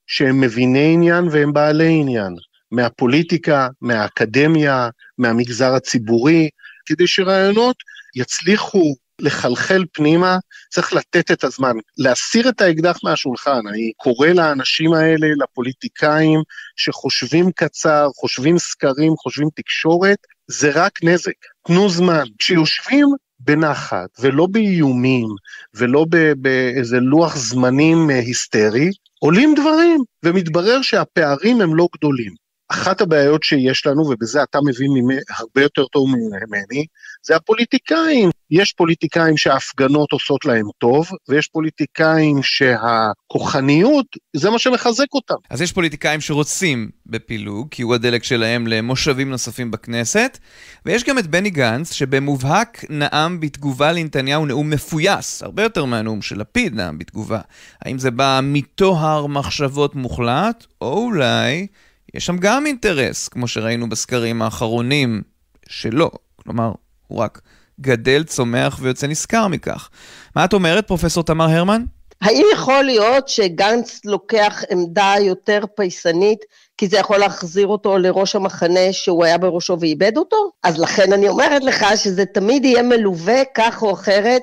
שהם 0.08 0.42
מביני 0.42 0.94
עניין 0.94 1.28
והם 1.32 1.54
בעלי 1.54 2.00
עניין, 2.02 2.36
מהפוליטיקה, 2.72 3.68
מהאקדמיה, 3.82 4.90
מהמגזר 5.18 5.74
הציבורי, 5.74 6.50
כדי 6.88 7.08
שרעיונות 7.08 7.76
יצליחו 8.16 8.96
לחלחל 9.22 9.86
פנימה, 9.94 10.38
צריך 10.70 10.94
לתת 10.94 11.32
את 11.32 11.44
הזמן, 11.44 11.74
להסיר 11.98 12.50
את 12.50 12.62
האקדח 12.62 12.98
מהשולחן. 13.04 13.68
אני 13.70 13.92
קורא 13.98 14.28
לאנשים 14.28 14.94
האלה, 14.94 15.28
לפוליטיקאים, 15.44 16.40
שחושבים 16.76 17.52
קצר, 17.52 18.08
חושבים 18.16 18.58
סקרים, 18.58 19.14
חושבים 19.18 19.48
תקשורת, 19.56 20.18
זה 20.48 20.72
רק 20.74 21.04
נזק. 21.04 21.32
תנו 21.68 21.90
זמן. 21.90 22.24
כשיושבים 22.40 23.08
בנחת, 23.40 24.10
ולא 24.20 24.48
באיומים, 24.52 25.28
ולא 25.74 26.06
באיזה 26.38 27.00
לוח 27.00 27.36
זמנים 27.36 28.10
אה, 28.10 28.20
היסטרי, 28.20 28.90
עולים 29.20 29.56
דברים, 29.56 30.04
ומתברר 30.24 30.82
שהפערים 30.82 31.62
הם 31.62 31.76
לא 31.76 31.88
גדולים. 31.98 32.47
אחת 32.70 33.02
הבעיות 33.02 33.44
שיש 33.44 33.86
לנו, 33.86 34.02
ובזה 34.02 34.44
אתה 34.44 34.60
מבין 34.66 34.92
הרבה 35.38 35.62
יותר 35.62 35.86
טוב 35.86 36.08
ממני, 36.10 36.86
זה 37.26 37.36
הפוליטיקאים. 37.36 38.30
יש 38.52 38.74
פוליטיקאים 38.74 39.38
שההפגנות 39.38 40.12
עושות 40.12 40.46
להם 40.46 40.66
טוב, 40.78 41.10
ויש 41.30 41.48
פוליטיקאים 41.48 42.44
שהכוחניות, 42.44 44.06
זה 44.36 44.50
מה 44.50 44.60
שמחזק 44.60 45.06
אותם. 45.14 45.36
אז 45.50 45.62
יש 45.62 45.72
פוליטיקאים 45.72 46.22
שרוצים 46.22 46.90
בפילוג, 47.06 47.68
כי 47.72 47.82
הוא 47.82 47.96
הדלק 47.96 48.24
שלהם 48.24 48.68
למושבים 48.68 49.30
נוספים 49.30 49.72
בכנסת, 49.72 50.38
ויש 50.86 51.04
גם 51.04 51.20
את 51.20 51.28
בני 51.28 51.50
גנץ, 51.50 51.94
שבמובהק 51.94 52.86
נאם 52.90 53.40
בתגובה 53.40 53.92
לנתניהו 53.92 54.46
נאום 54.46 54.70
מפויס, 54.70 55.44
הרבה 55.44 55.64
יותר 55.64 55.86
מהנאום 55.86 56.22
של 56.22 56.40
לפיד 56.40 56.76
נאם 56.76 56.98
בתגובה. 56.98 57.40
האם 57.82 58.00
זה 58.00 58.12
בא 58.12 58.40
מטוהר 58.44 59.28
מחשבות 59.28 59.96
מוחלט, 59.96 60.66
או 60.82 61.04
אולי... 61.06 61.68
יש 62.14 62.26
שם 62.26 62.38
גם 62.38 62.66
אינטרס, 62.66 63.28
כמו 63.28 63.48
שראינו 63.48 63.90
בסקרים 63.90 64.42
האחרונים, 64.42 65.22
שלא. 65.70 66.12
כלומר, 66.44 66.72
הוא 67.08 67.20
רק 67.20 67.42
גדל, 67.82 68.24
צומח 68.24 68.80
ויוצא 68.82 69.08
נשכר 69.08 69.48
מכך. 69.48 69.90
מה 70.36 70.46
את 70.46 70.54
אומרת, 70.54 70.88
פרופסור 70.88 71.24
תמר 71.24 71.50
הרמן? 71.50 71.84
האם 72.22 72.46
יכול 72.54 72.84
להיות 72.84 73.28
שגנץ 73.28 74.00
לוקח 74.06 74.64
עמדה 74.72 75.14
יותר 75.22 75.64
פייסנית, 75.76 76.40
כי 76.78 76.88
זה 76.88 76.98
יכול 76.98 77.18
להחזיר 77.18 77.68
אותו 77.68 77.98
לראש 77.98 78.36
המחנה 78.36 78.92
שהוא 78.92 79.26
היה 79.26 79.38
בראשו 79.38 79.78
ואיבד 79.80 80.18
אותו? 80.18 80.52
אז 80.64 80.80
לכן 80.80 81.14
אני 81.14 81.28
אומרת 81.28 81.64
לך 81.64 81.86
שזה 81.96 82.26
תמיד 82.26 82.66
יהיה 82.66 82.84
מלווה 82.84 83.42
כך 83.56 83.82
או 83.82 83.94
אחרת 83.94 84.42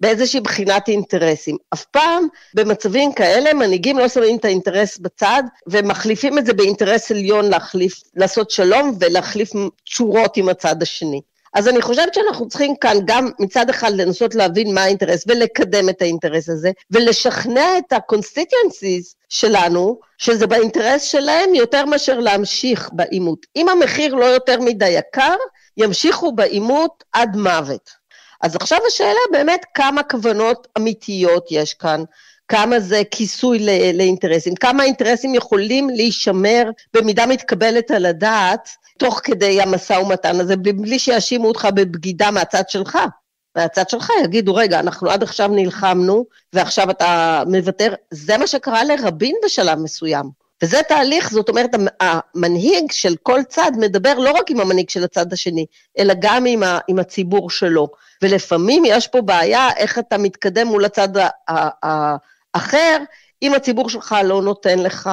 באיזושהי 0.00 0.40
בחינת 0.40 0.88
אינטרסים. 0.88 1.56
אף 1.74 1.84
פעם 1.84 2.26
במצבים 2.54 3.12
כאלה 3.12 3.54
מנהיגים 3.54 3.98
לא 3.98 4.08
שמים 4.08 4.36
את 4.36 4.44
האינטרס 4.44 4.98
בצד 4.98 5.42
ומחליפים 5.66 6.38
את 6.38 6.46
זה 6.46 6.52
באינטרס 6.52 7.10
עליון 7.10 7.44
להחליף, 7.44 8.02
לעשות 8.16 8.50
שלום 8.50 8.96
ולהחליף 9.00 9.50
תשורות 9.84 10.36
עם 10.36 10.48
הצד 10.48 10.82
השני. 10.82 11.20
אז 11.54 11.68
אני 11.68 11.82
חושבת 11.82 12.14
שאנחנו 12.14 12.48
צריכים 12.48 12.76
כאן 12.76 12.96
גם 13.04 13.30
מצד 13.38 13.70
אחד 13.70 13.92
לנסות 13.92 14.34
להבין 14.34 14.74
מה 14.74 14.82
האינטרס 14.82 15.24
ולקדם 15.26 15.88
את 15.88 16.02
האינטרס 16.02 16.48
הזה, 16.48 16.70
ולשכנע 16.90 17.78
את 17.78 17.92
ה-constituencies 17.92 19.14
שלנו, 19.28 19.98
שזה 20.18 20.46
באינטרס 20.46 21.02
שלהם 21.02 21.54
יותר 21.54 21.84
מאשר 21.86 22.20
להמשיך 22.20 22.90
בעימות. 22.92 23.46
אם 23.56 23.68
המחיר 23.68 24.14
לא 24.14 24.24
יותר 24.24 24.60
מדי 24.60 24.88
יקר, 24.88 25.36
ימשיכו 25.76 26.32
בעימות 26.32 27.04
עד 27.12 27.36
מוות. 27.36 27.90
אז 28.42 28.56
עכשיו 28.56 28.78
השאלה 28.86 29.20
באמת 29.32 29.66
כמה 29.74 30.02
כוונות 30.02 30.68
אמיתיות 30.78 31.46
יש 31.50 31.74
כאן, 31.74 32.04
כמה 32.48 32.80
זה 32.80 33.02
כיסוי 33.10 33.66
לאינטרסים, 33.94 34.54
כמה 34.54 34.84
אינטרסים 34.84 35.34
יכולים 35.34 35.90
להישמר 35.90 36.70
במידה 36.94 37.26
מתקבלת 37.26 37.90
על 37.90 38.06
הדעת 38.06 38.68
תוך 38.98 39.20
כדי 39.24 39.62
המשא 39.62 39.92
ומתן 39.92 40.40
הזה, 40.40 40.56
בלי 40.56 40.98
שיאשימו 40.98 41.48
אותך 41.48 41.68
בבגידה 41.74 42.30
מהצד 42.30 42.68
שלך. 42.68 42.98
מהצד 43.56 43.88
שלך 43.88 44.12
יגידו, 44.24 44.54
רגע, 44.54 44.80
אנחנו 44.80 45.10
עד 45.10 45.22
עכשיו 45.22 45.48
נלחמנו, 45.48 46.24
ועכשיו 46.52 46.90
אתה 46.90 47.42
מוותר. 47.46 47.94
זה 48.10 48.38
מה 48.38 48.46
שקרה 48.46 48.84
לרבין 48.84 49.36
בשלב 49.44 49.78
מסוים. 49.78 50.45
וזה 50.62 50.82
תהליך, 50.88 51.30
זאת 51.30 51.48
אומרת, 51.48 51.70
המנהיג 52.00 52.92
של 52.92 53.16
כל 53.22 53.42
צד 53.48 53.72
מדבר 53.76 54.18
לא 54.18 54.30
רק 54.30 54.50
עם 54.50 54.60
המנהיג 54.60 54.90
של 54.90 55.04
הצד 55.04 55.32
השני, 55.32 55.66
אלא 55.98 56.14
גם 56.18 56.44
עם, 56.46 56.62
ה, 56.62 56.78
עם 56.88 56.98
הציבור 56.98 57.50
שלו. 57.50 57.88
ולפעמים 58.22 58.82
יש 58.86 59.08
פה 59.08 59.20
בעיה 59.20 59.68
איך 59.76 59.98
אתה 59.98 60.18
מתקדם 60.18 60.66
מול 60.66 60.84
הצד 60.84 61.08
האחר, 61.48 62.96
אם 63.42 63.54
הציבור 63.54 63.90
שלך 63.90 64.16
לא 64.24 64.42
נותן 64.42 64.78
לך 64.78 65.10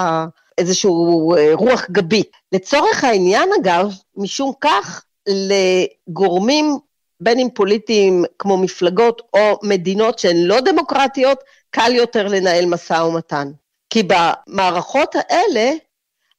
איזשהו 0.58 1.36
אה, 1.36 1.49
רוח 1.53 1.86
גבי. 1.91 2.23
לצורך 2.51 3.03
העניין, 3.03 3.49
אגב, 3.62 3.93
משום 4.15 4.53
כך, 4.62 5.03
לגורמים, 5.27 6.77
בין 7.19 7.39
אם 7.39 7.47
פוליטיים 7.53 8.25
כמו 8.39 8.58
מפלגות 8.58 9.21
או 9.34 9.60
מדינות 9.63 10.19
שהן 10.19 10.38
לא 10.38 10.60
דמוקרטיות, 10.60 11.39
קל 11.69 11.91
יותר 11.95 12.27
לנהל 12.27 12.65
משא 12.65 12.93
ומתן. 12.93 13.51
כי 13.93 14.03
במערכות 14.03 15.15
האלה, 15.15 15.71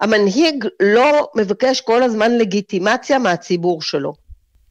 המנהיג 0.01 0.65
לא 0.83 1.29
מבקש 1.37 1.81
כל 1.81 2.03
הזמן 2.03 2.33
לגיטימציה 2.39 3.19
מהציבור 3.19 3.83
שלו. 3.83 4.15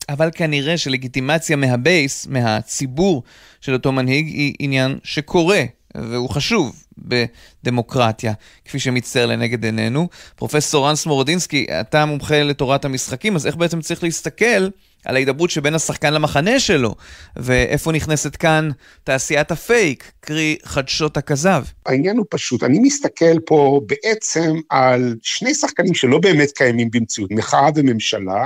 אבל 0.10 0.30
כנראה 0.34 0.78
שלגיטימציה 0.78 1.56
מהבייס, 1.56 2.28
מהציבור 2.28 3.24
של 3.62 3.74
אותו 3.74 3.92
מנהיג, 3.92 4.28
היא 4.28 4.54
עניין 4.60 5.00
שקורה, 5.04 5.62
והוא 5.96 6.30
חשוב 6.30 6.83
בדמוקרטיה, 6.98 8.34
כפי 8.66 8.80
שמצטער 8.80 9.26
לנגד 9.26 9.66
עינינו. 9.66 10.08
פרופסור 10.36 10.90
רנס 10.90 11.06
מורודינסקי, 11.06 11.66
אתה 11.82 12.06
מומחה 12.06 12.44
לתורת 12.44 12.86
המשחקים, 12.86 13.36
אז 13.36 13.48
איך 13.48 13.56
בעצם 13.56 13.82
צריך 13.82 14.04
להסתכל 14.04 14.68
על 15.06 15.16
ההידברות 15.16 15.50
שבין 15.50 15.76
השחקן 15.76 16.14
למחנה 16.14 16.60
שלו, 16.60 16.96
ואיפה 17.36 17.92
נכנסת 17.92 18.36
כאן 18.36 18.70
תעשיית 19.04 19.52
הפייק, 19.52 20.12
קרי 20.20 20.58
חדשות 20.64 21.18
הכזב. 21.18 21.64
העניין 21.86 22.18
הוא 22.18 22.26
פשוט, 22.30 22.64
אני 22.64 22.80
מסתכל 22.80 23.40
פה 23.46 23.82
בעצם 23.86 24.56
על 24.70 25.16
שני 25.22 25.54
שחקנים 25.54 25.94
שלא 25.94 26.20
באמת 26.20 26.52
קיימים 26.52 26.90
במציאות, 26.92 27.32
מחאה 27.32 27.70
וממשלה, 27.76 28.46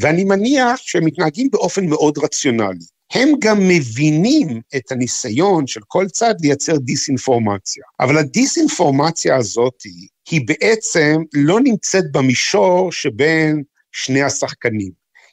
ואני 0.00 0.24
מניח 0.24 0.76
שהם 0.76 1.04
מתנהגים 1.04 1.48
באופן 1.52 1.86
מאוד 1.86 2.18
רציונלי. 2.18 2.93
הם 3.12 3.28
גם 3.38 3.68
מבינים 3.68 4.60
את 4.76 4.92
הניסיון 4.92 5.66
של 5.66 5.80
כל 5.88 6.06
צד 6.08 6.34
לייצר 6.40 6.76
דיסאינפורמציה. 6.76 7.84
אבל 8.00 8.18
הדיסאינפורמציה 8.18 9.36
הזאת 9.36 9.82
היא 10.30 10.40
בעצם 10.46 11.22
לא 11.34 11.60
נמצאת 11.60 12.04
במישור 12.12 12.92
שבין 12.92 13.62
שני 13.92 14.22
השחקנים. 14.22 14.90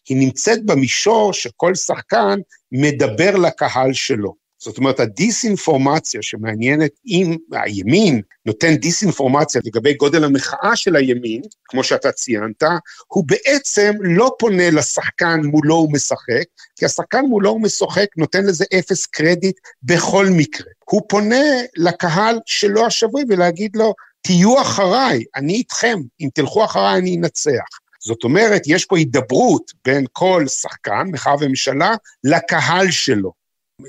היא 0.10 0.17
נמצאת 0.17 0.65
במישור 0.65 1.34
שכל 1.34 1.75
שחקן 1.75 2.39
מדבר 2.71 3.36
לקהל 3.36 3.93
שלו. 3.93 4.40
זאת 4.63 4.78
אומרת, 4.78 5.00
הדיסאינפורמציה 5.00 6.21
שמעניינת 6.21 6.91
אם 7.08 7.38
הימין 7.52 8.21
נותן 8.45 8.76
דיסאינפורמציה 8.76 9.62
לגבי 9.65 9.93
גודל 9.93 10.24
המחאה 10.24 10.76
של 10.76 10.95
הימין, 10.95 11.41
כמו 11.63 11.84
שאתה 11.84 12.12
ציינת, 12.12 12.63
הוא 13.08 13.24
בעצם 13.28 13.91
לא 14.00 14.32
פונה 14.39 14.69
לשחקן 14.69 15.41
מולו 15.43 15.76
הוא 15.76 15.93
משחק, 15.93 16.43
כי 16.76 16.86
השחקן 16.86 17.26
מולו 17.26 17.50
הוא 17.50 17.62
משחק 17.62 18.08
נותן 18.17 18.45
לזה 18.45 18.65
אפס 18.80 19.06
קרדיט 19.06 19.60
בכל 19.84 20.28
מקרה. 20.32 20.71
הוא 20.89 21.02
פונה 21.10 21.45
לקהל 21.78 22.39
שלו 22.45 22.86
השבוי 22.86 23.24
ולהגיד 23.30 23.76
לו, 23.76 23.93
תהיו 24.21 24.62
אחריי, 24.62 25.24
אני 25.36 25.54
איתכם, 25.54 26.00
אם 26.21 26.28
תלכו 26.34 26.65
אחריי 26.65 27.00
אני 27.00 27.17
אנצח. 27.17 27.80
זאת 28.00 28.24
אומרת, 28.24 28.62
יש 28.67 28.86
פה 28.86 28.97
הידברות 28.97 29.71
בין 29.86 30.06
כל 30.12 30.47
שחקן, 30.47 31.08
מחאה 31.12 31.36
וממשלה, 31.39 31.95
לקהל 32.24 32.91
שלו. 32.91 33.40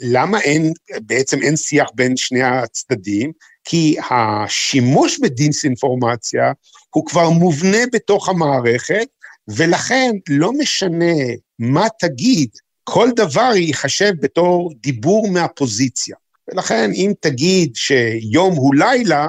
למה 0.02 0.40
אין, 0.40 0.72
בעצם 1.00 1.42
אין 1.42 1.56
שיח 1.56 1.86
בין 1.94 2.16
שני 2.16 2.42
הצדדים? 2.42 3.32
כי 3.64 3.96
השימוש 4.10 5.18
בדיסאינפורמציה 5.18 6.52
הוא 6.90 7.06
כבר 7.06 7.30
מובנה 7.30 7.78
בתוך 7.92 8.28
המערכת, 8.28 9.06
ולכן 9.48 10.10
לא 10.28 10.52
משנה 10.52 11.14
מה 11.58 11.86
תגיד, 11.98 12.48
כל 12.84 13.08
דבר 13.16 13.52
ייחשב 13.54 14.12
בתור 14.20 14.70
דיבור 14.80 15.30
מהפוזיציה. 15.30 16.16
ולכן 16.48 16.90
אם 16.94 17.12
תגיד 17.20 17.76
שיום 17.76 18.54
הוא 18.54 18.74
לילה, 18.74 19.26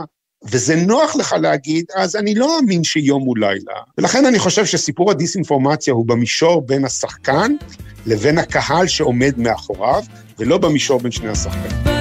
וזה 0.52 0.76
נוח 0.76 1.16
לך 1.16 1.36
להגיד, 1.42 1.86
אז 1.96 2.16
אני 2.16 2.36
לא 2.36 2.60
אאמין 2.60 2.84
שיום 2.84 3.24
הוא 3.24 3.38
לילה. 3.38 3.74
ולכן 3.98 4.26
אני 4.26 4.40
חושב 4.40 4.66
שסיפור 4.66 5.12
הדיסאינפורמציה 5.12 5.94
הוא 5.94 6.06
במישור 6.08 6.62
בין 6.68 6.86
השחקן 6.86 7.56
לבין 8.06 8.38
הקהל 8.38 8.88
שעומד 8.88 9.34
מאחוריו, 9.38 10.04
ולא 10.40 10.58
במישור 10.58 11.00
בין 11.00 11.12
שני 11.12 11.30
השחקנים. 11.30 11.94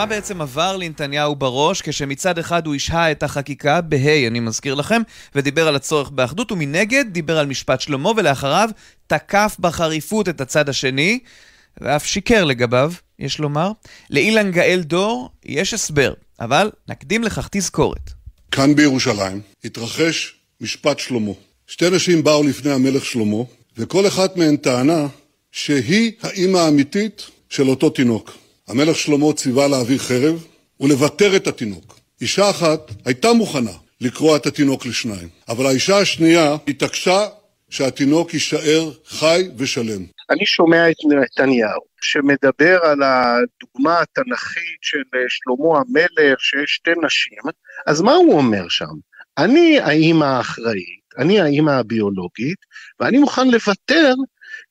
מה 0.00 0.06
בעצם 0.06 0.40
עבר 0.40 0.76
לנתניהו 0.76 1.36
בראש 1.36 1.82
כשמצד 1.82 2.38
אחד 2.38 2.66
הוא 2.66 2.74
השהה 2.74 3.10
את 3.10 3.22
החקיקה, 3.22 3.80
בה' 3.80 4.26
אני 4.26 4.40
מזכיר 4.40 4.74
לכם, 4.74 5.02
ודיבר 5.34 5.68
על 5.68 5.76
הצורך 5.76 6.10
באחדות, 6.10 6.52
ומנגד 6.52 7.04
דיבר 7.12 7.38
על 7.38 7.46
משפט 7.46 7.80
שלמה, 7.80 8.10
ולאחריו 8.16 8.70
תקף 9.06 9.56
בחריפות 9.58 10.28
את 10.28 10.40
הצד 10.40 10.68
השני, 10.68 11.18
ואף 11.80 12.06
שיקר 12.06 12.44
לגביו, 12.44 12.92
יש 13.18 13.38
לומר. 13.38 13.72
לאילן 14.10 14.50
גאל 14.50 14.80
דור 14.84 15.30
יש 15.44 15.74
הסבר, 15.74 16.12
אבל 16.40 16.70
נקדים 16.88 17.24
לכך 17.24 17.48
תזכורת. 17.50 18.10
כאן 18.50 18.74
בירושלים 18.74 19.40
התרחש 19.64 20.39
משפט 20.60 20.98
שלמה. 20.98 21.32
שתי 21.66 21.90
נשים 21.90 22.24
באו 22.24 22.42
לפני 22.42 22.70
המלך 22.70 23.04
שלמה, 23.04 23.44
וכל 23.76 24.06
אחת 24.06 24.36
מהן 24.36 24.56
טענה 24.56 25.06
שהיא 25.52 26.12
האימא 26.22 26.58
האמיתית 26.58 27.22
של 27.48 27.68
אותו 27.68 27.90
תינוק. 27.90 28.30
המלך 28.68 28.96
שלמה 28.96 29.32
ציווה 29.32 29.68
להביא 29.68 29.98
חרב 29.98 30.44
ולבתר 30.80 31.36
את 31.36 31.46
התינוק. 31.46 32.00
אישה 32.20 32.50
אחת 32.50 32.90
הייתה 33.04 33.32
מוכנה 33.32 33.70
לקרוע 34.00 34.36
את 34.36 34.46
התינוק 34.46 34.86
לשניים, 34.86 35.28
אבל 35.48 35.66
האישה 35.66 35.98
השנייה 35.98 36.56
התעקשה 36.68 37.26
שהתינוק 37.70 38.34
יישאר 38.34 38.90
חי 39.06 39.48
ושלם. 39.56 40.02
אני 40.30 40.46
שומע 40.46 40.90
את 40.90 40.96
נתניהו 41.08 41.80
שמדבר 42.00 42.78
על 42.82 43.02
הדוגמה 43.02 44.00
התנ"כית 44.00 44.78
של 44.80 45.02
שלמה 45.28 45.78
המלך, 45.78 46.40
שיש 46.40 46.70
שתי 46.70 46.90
נשים, 47.02 47.38
אז 47.86 48.00
מה 48.00 48.12
הוא 48.12 48.34
אומר 48.36 48.68
שם? 48.68 49.09
אני 49.44 49.80
האימא 49.80 50.24
האחראית, 50.24 51.00
אני 51.18 51.40
האימא 51.40 51.70
הביולוגית, 51.70 52.58
ואני 53.00 53.18
מוכן 53.18 53.48
לוותר, 53.48 54.14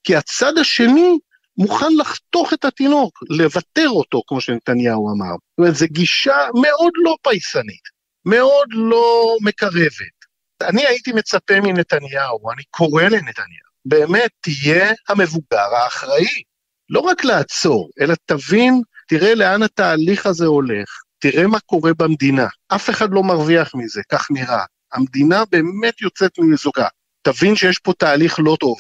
כי 0.04 0.16
הצד 0.16 0.58
השני 0.58 1.18
מוכן 1.58 1.94
לחתוך 2.00 2.54
את 2.54 2.66
התינוק, 2.66 3.20
לוותר 3.30 3.90
אותו, 3.90 4.22
כמו 4.28 4.42
שנתניהו 4.42 5.14
אמר. 5.14 5.32
זאת 5.32 5.58
אומרת, 5.58 5.76
זו 5.76 5.86
גישה 5.92 6.38
מאוד 6.62 6.92
לא 7.04 7.16
פייסנית, 7.24 7.84
מאוד 8.26 8.68
לא 8.72 9.36
מקרבת. 9.42 10.20
אני 10.62 10.86
הייתי 10.86 11.12
מצפה 11.12 11.60
מנתניהו, 11.60 12.52
אני 12.52 12.64
קורא 12.70 13.04
לנתניהו, 13.04 13.70
באמת 13.86 14.32
תהיה 14.42 14.94
המבוגר 15.10 15.76
האחראי. 15.84 16.44
לא 16.90 17.00
רק 17.00 17.24
לעצור, 17.24 17.90
אלא 18.02 18.16
תבין, 18.26 18.82
תראה 19.08 19.36
לאן 19.36 19.64
התהליך 19.64 20.26
הזה 20.26 20.46
הולך, 20.46 20.90
תראה 21.20 21.48
מה 21.48 21.60
קורה 21.60 21.92
במדינה. 21.98 22.48
אף 22.68 22.90
אחד 22.90 23.12
לא 23.12 23.24
מרוויח 23.24 23.76
מזה, 23.76 24.02
כך 24.12 24.32
נראה. 24.32 24.64
המדינה 24.94 25.44
באמת 25.52 26.02
יוצאת 26.02 26.40
מזוגה. 26.40 26.88
תבין 27.22 27.56
שיש 27.56 27.80
פה 27.80 27.94
תהליך 27.94 28.40
לא 28.40 28.58
טוב, 28.60 28.78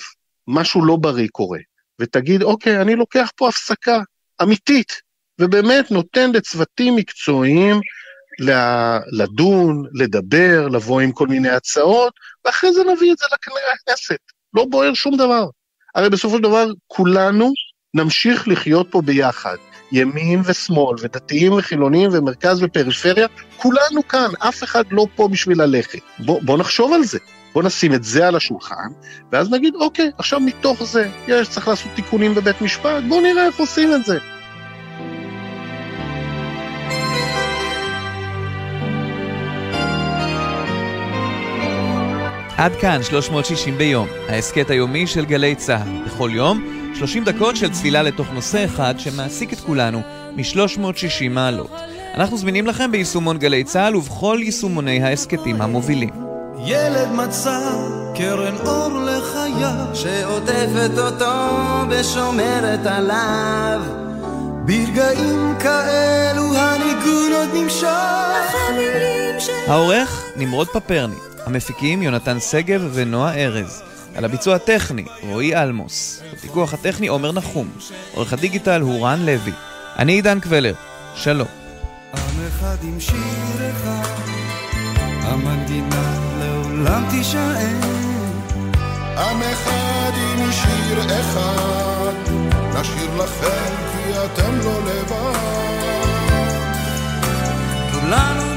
משהו 0.47 0.85
לא 0.85 0.95
בריא 0.95 1.27
קורה. 1.31 1.59
ותגיד, 1.99 2.43
אוקיי, 2.43 2.81
אני 2.81 2.95
לוקח 2.95 3.31
פה 3.35 3.49
הפסקה 3.49 4.01
אמיתית, 4.41 5.01
ובאמת 5.41 5.91
נותן 5.91 6.31
לצוותים 6.31 6.95
מקצועיים 6.95 7.79
לדון, 9.11 9.83
לדבר, 9.93 10.67
לבוא 10.67 11.01
עם 11.01 11.11
כל 11.11 11.27
מיני 11.27 11.49
הצעות, 11.49 12.13
ואחרי 12.45 12.73
זה 12.73 12.81
נביא 12.83 13.13
את 13.13 13.17
זה 13.17 13.25
לכנסת. 13.33 14.19
לא 14.53 14.65
בוער 14.69 14.93
שום 14.93 15.17
דבר. 15.17 15.45
הרי 15.95 16.09
בסופו 16.09 16.37
של 16.37 16.43
דבר 16.43 16.65
כולנו 16.87 17.53
נמשיך 17.93 18.47
לחיות 18.47 18.87
פה 18.91 19.01
ביחד. 19.01 19.55
ימין 19.91 20.41
ושמאל, 20.45 20.95
ודתיים 21.01 21.53
וחילונים, 21.53 22.09
ומרכז 22.13 22.63
ופריפריה, 22.63 23.27
כולנו 23.57 24.07
כאן, 24.09 24.29
אף 24.39 24.63
אחד 24.63 24.83
לא 24.91 25.07
פה 25.15 25.27
בשביל 25.27 25.61
ללכת. 25.61 25.99
בוא, 26.19 26.39
בוא 26.41 26.57
נחשוב 26.57 26.93
על 26.93 27.03
זה. 27.03 27.19
בוא 27.53 27.63
נשים 27.63 27.93
את 27.93 28.03
זה 28.03 28.27
על 28.27 28.35
השולחן, 28.35 28.89
ואז 29.31 29.51
נגיד, 29.51 29.75
אוקיי, 29.75 30.11
עכשיו 30.17 30.39
מתוך 30.39 30.83
זה, 30.83 31.09
יש, 31.27 31.49
צריך 31.49 31.67
לעשות 31.67 31.91
תיקונים 31.95 32.35
בבית 32.35 32.61
משפט, 32.61 33.03
בואו 33.07 33.21
נראה 33.21 33.45
איך 33.45 33.59
עושים 33.59 33.93
את 33.95 34.05
זה. 34.05 34.17
עד 42.57 42.75
כאן 42.75 43.03
360 43.03 43.77
ביום, 43.77 44.07
ההסכת 44.27 44.69
היומי 44.69 45.07
של 45.07 45.25
גלי 45.25 45.55
צה"ל. 45.55 46.05
בכל 46.05 46.29
יום, 46.33 46.78
30 46.95 47.23
דקות 47.23 47.55
של 47.55 47.71
צלילה 47.71 48.03
לתוך 48.03 48.27
נושא 48.33 48.65
אחד 48.65 48.93
שמעסיק 48.97 49.53
את 49.53 49.59
כולנו 49.59 50.01
מ-360 50.35 51.29
מעלות. 51.29 51.71
אנחנו 52.15 52.37
זמינים 52.37 52.67
לכם 52.67 52.91
ביישומון 52.91 53.37
גלי 53.37 53.63
צה"ל 53.63 53.95
ובכל 53.95 54.39
יישומוני 54.41 55.03
ההסכתים 55.03 55.61
המובילים. 55.61 56.09
ילד 56.65 57.07
מצא 57.11 57.59
קרן 58.15 58.55
אור 58.67 58.99
לחייו 58.99 59.85
שעוטפת 59.93 60.97
אותו 60.97 61.35
ושומרת 61.89 62.85
עליו 62.85 63.81
ברגעים 64.65 65.53
כאלו 65.59 66.55
הניגון 66.55 67.31
עוד 67.33 67.49
נמשך 67.53 67.87
העורך 69.67 70.23
נמרוד 70.35 70.67
פפרני 70.67 71.15
המפיקים 71.45 72.01
יונתן 72.01 72.39
שגב 72.39 72.89
ונועה 72.93 73.35
ארז 73.35 73.83
על 74.19 74.25
הביצוע 74.25 74.55
הטכני 74.55 75.05
רועי 75.21 75.55
אלמוס. 75.55 76.21
בפיקוח 76.33 76.73
הטכני 76.73 77.07
עומר 77.07 77.31
נחום. 77.31 77.69
עורך 78.13 78.33
הדיגיטל 78.33 78.81
הוא 78.81 79.07
רן 79.07 79.25
לוי. 79.25 79.51
אני 79.99 80.11
עידן 80.11 80.39
קבלר. 80.39 80.73
שלום. 81.15 81.47
עם 82.13 82.19
אחד 82.47 82.75
עם 82.83 82.99
שיר 82.99 83.15
אחד 83.71 84.09
המנגינה 85.21 86.19
לעולם 86.39 87.03
תישאר. 87.09 87.79
עם 89.17 89.41
אחד 89.41 90.11
עם 90.15 90.51
שיר 90.51 91.19
אחד, 91.19 92.13
נשאיר 92.79 93.15
לכם 93.17 93.75
כי 93.91 94.11
אתם 94.25 94.57
לא 94.63 94.79
לבד. 94.85 95.39
כולנו 97.91 98.48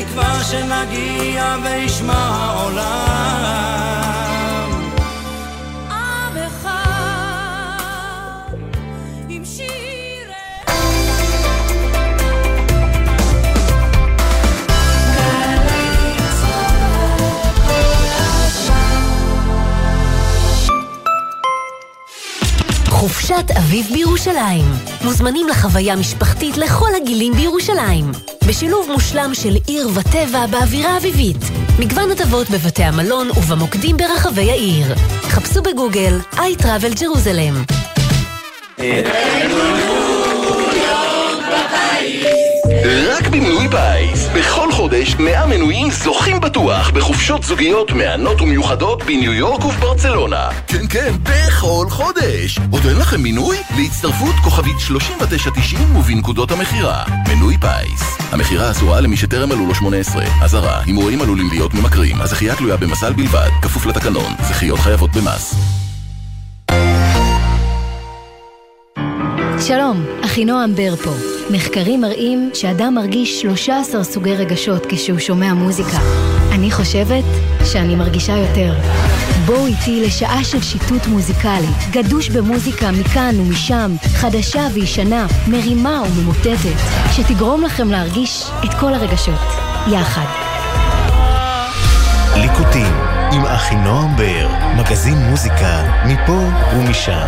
בתקווה 0.00 0.44
שנגיע 0.44 1.56
וישמע 1.64 2.12
העולם. 2.12 3.60
חופשת 23.00 23.44
אביב 23.58 23.86
בירושלים. 23.92 24.64
מוזמנים 25.04 25.48
לחוויה 25.48 25.96
משפחתית 25.96 26.56
לכל 26.56 26.88
הגילים 26.96 27.32
בירושלים. 27.32 28.12
בשילוב 28.48 28.88
מושלם 28.92 29.30
של 29.34 29.56
עיר 29.66 29.88
וטבע 29.94 30.46
באווירה 30.46 30.96
אביבית. 30.96 31.36
מגוון 31.78 32.10
הטבות 32.10 32.50
בבתי 32.50 32.84
המלון 32.84 33.30
ובמוקדים 33.30 33.96
ברחבי 33.96 34.50
העיר. 34.50 34.94
חפשו 35.22 35.62
בגוגל 35.62 36.18
iTravel 36.34 36.98
Jerusalem. 36.98 37.72
רק 42.90 43.28
במנוי 43.28 43.68
פיס, 43.68 44.28
בכל 44.36 44.72
חודש 44.72 45.14
100 45.14 45.46
מנויים 45.46 45.90
זוכים 45.90 46.40
בטוח 46.40 46.90
בחופשות 46.90 47.42
זוגיות 47.42 47.90
מהנות 47.90 48.40
ומיוחדות 48.40 49.02
בניו 49.02 49.32
יורק 49.32 49.64
ובברצלונה. 49.64 50.48
כן, 50.66 50.86
כן, 50.90 51.12
בכל 51.22 51.86
חודש. 51.88 52.58
עוד 52.70 52.86
אין 52.86 52.96
לכם 52.96 53.20
מינוי? 53.20 53.56
להצטרפות 53.76 54.34
כוכבית 54.44 54.80
3990 54.80 55.96
ובנקודות 55.96 56.50
המכירה. 56.50 57.04
מנוי 57.28 57.56
פיס. 57.56 58.18
המכירה 58.32 58.70
אסורה 58.70 59.00
למי 59.00 59.16
שטרם 59.16 59.48
מלאו 59.48 59.66
לו 59.66 59.74
18. 59.74 60.24
אזהרה, 60.42 60.82
הימורים 60.84 61.22
עלולים 61.22 61.48
להיות 61.52 61.74
ממכרים. 61.74 62.20
הזכייה 62.20 62.56
תלויה 62.56 62.76
במזל 62.76 63.12
בלבד, 63.12 63.50
כפוף 63.62 63.86
לתקנון. 63.86 64.32
זכיות 64.42 64.78
חייבות 64.78 65.10
במס. 65.16 65.54
שלום, 69.60 70.04
אחינועם 70.24 70.74
בר 70.74 70.96
פה. 70.96 71.39
מחקרים 71.52 72.00
מראים 72.00 72.50
שאדם 72.54 72.94
מרגיש 72.94 73.40
13 73.40 74.04
סוגי 74.04 74.34
רגשות 74.34 74.86
כשהוא 74.88 75.18
שומע 75.18 75.54
מוזיקה. 75.54 75.98
אני 76.52 76.70
חושבת 76.70 77.24
שאני 77.64 77.96
מרגישה 77.96 78.32
יותר. 78.36 78.74
בואו 79.46 79.66
איתי 79.66 80.02
לשעה 80.06 80.44
של 80.44 80.62
שיטוט 80.62 81.06
מוזיקלי, 81.06 81.66
גדוש 81.90 82.28
במוזיקה 82.28 82.90
מכאן 82.90 83.40
ומשם, 83.40 83.96
חדשה 84.02 84.66
וישנה, 84.74 85.26
מרימה 85.48 86.02
וממוטטת, 86.06 86.80
שתגרום 87.12 87.62
לכם 87.64 87.90
להרגיש 87.90 88.44
את 88.64 88.74
כל 88.80 88.94
הרגשות, 88.94 89.40
יחד. 89.92 90.26
ליקוטים 92.36 92.99
עם 93.32 93.46
אחינועם 93.46 94.16
בר, 94.16 94.48
מגזין 94.76 95.18
מוזיקה 95.18 95.82
מפה 96.06 96.40
ומשם. 96.76 97.26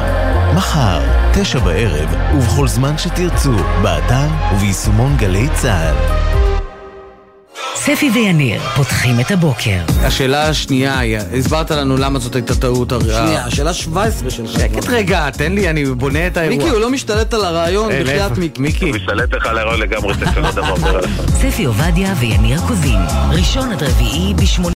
מחר, 0.56 1.00
תשע 1.32 1.58
בערב, 1.58 2.08
ובכל 2.34 2.68
זמן 2.68 2.98
שתרצו, 2.98 3.52
באתר 3.82 4.28
וביישומון 4.52 5.16
גלי 5.16 5.48
צה"ל. 5.54 6.22
ספי 7.74 8.10
ויניר 8.14 8.60
פותחים 8.76 9.20
את 9.20 9.30
הבוקר. 9.30 9.78
השאלה 10.02 10.48
השנייה 10.48 10.98
היא, 10.98 11.18
הסברת 11.38 11.70
לנו 11.70 11.96
למה 11.96 12.18
זאת 12.18 12.34
הייתה 12.34 12.54
טעות. 12.54 12.92
שנייה, 13.02 13.44
השאלה 13.44 13.74
17 13.74 14.30
שלך. 14.30 14.50
שקט 14.52 14.88
רגע, 14.88 15.30
תן 15.30 15.52
לי, 15.52 15.70
אני 15.70 15.84
בונה 15.84 16.26
את 16.26 16.36
האירוע. 16.36 16.56
מיקי, 16.58 16.70
הוא 16.70 16.80
לא 16.80 16.90
משתלט 16.90 17.34
על 17.34 17.44
הרעיון, 17.44 17.90
אה, 17.90 18.02
בחייאת? 18.02 18.38
מיקי. 18.58 18.84
הוא 18.84 18.96
משתלט 18.96 19.34
לך 19.34 19.46
על 19.46 19.58
הרעיון 19.58 19.80
לגמרי, 19.80 20.14
תכף 20.14 20.38
נדבר. 20.38 21.00
ספי 21.26 21.64
עובדיה 21.64 22.14
ויניר 22.20 22.60
קוזין, 22.68 23.00
ראשון 23.30 23.72
עד 23.72 23.82
רביעי 23.82 24.34
בשמונה... 24.34 24.70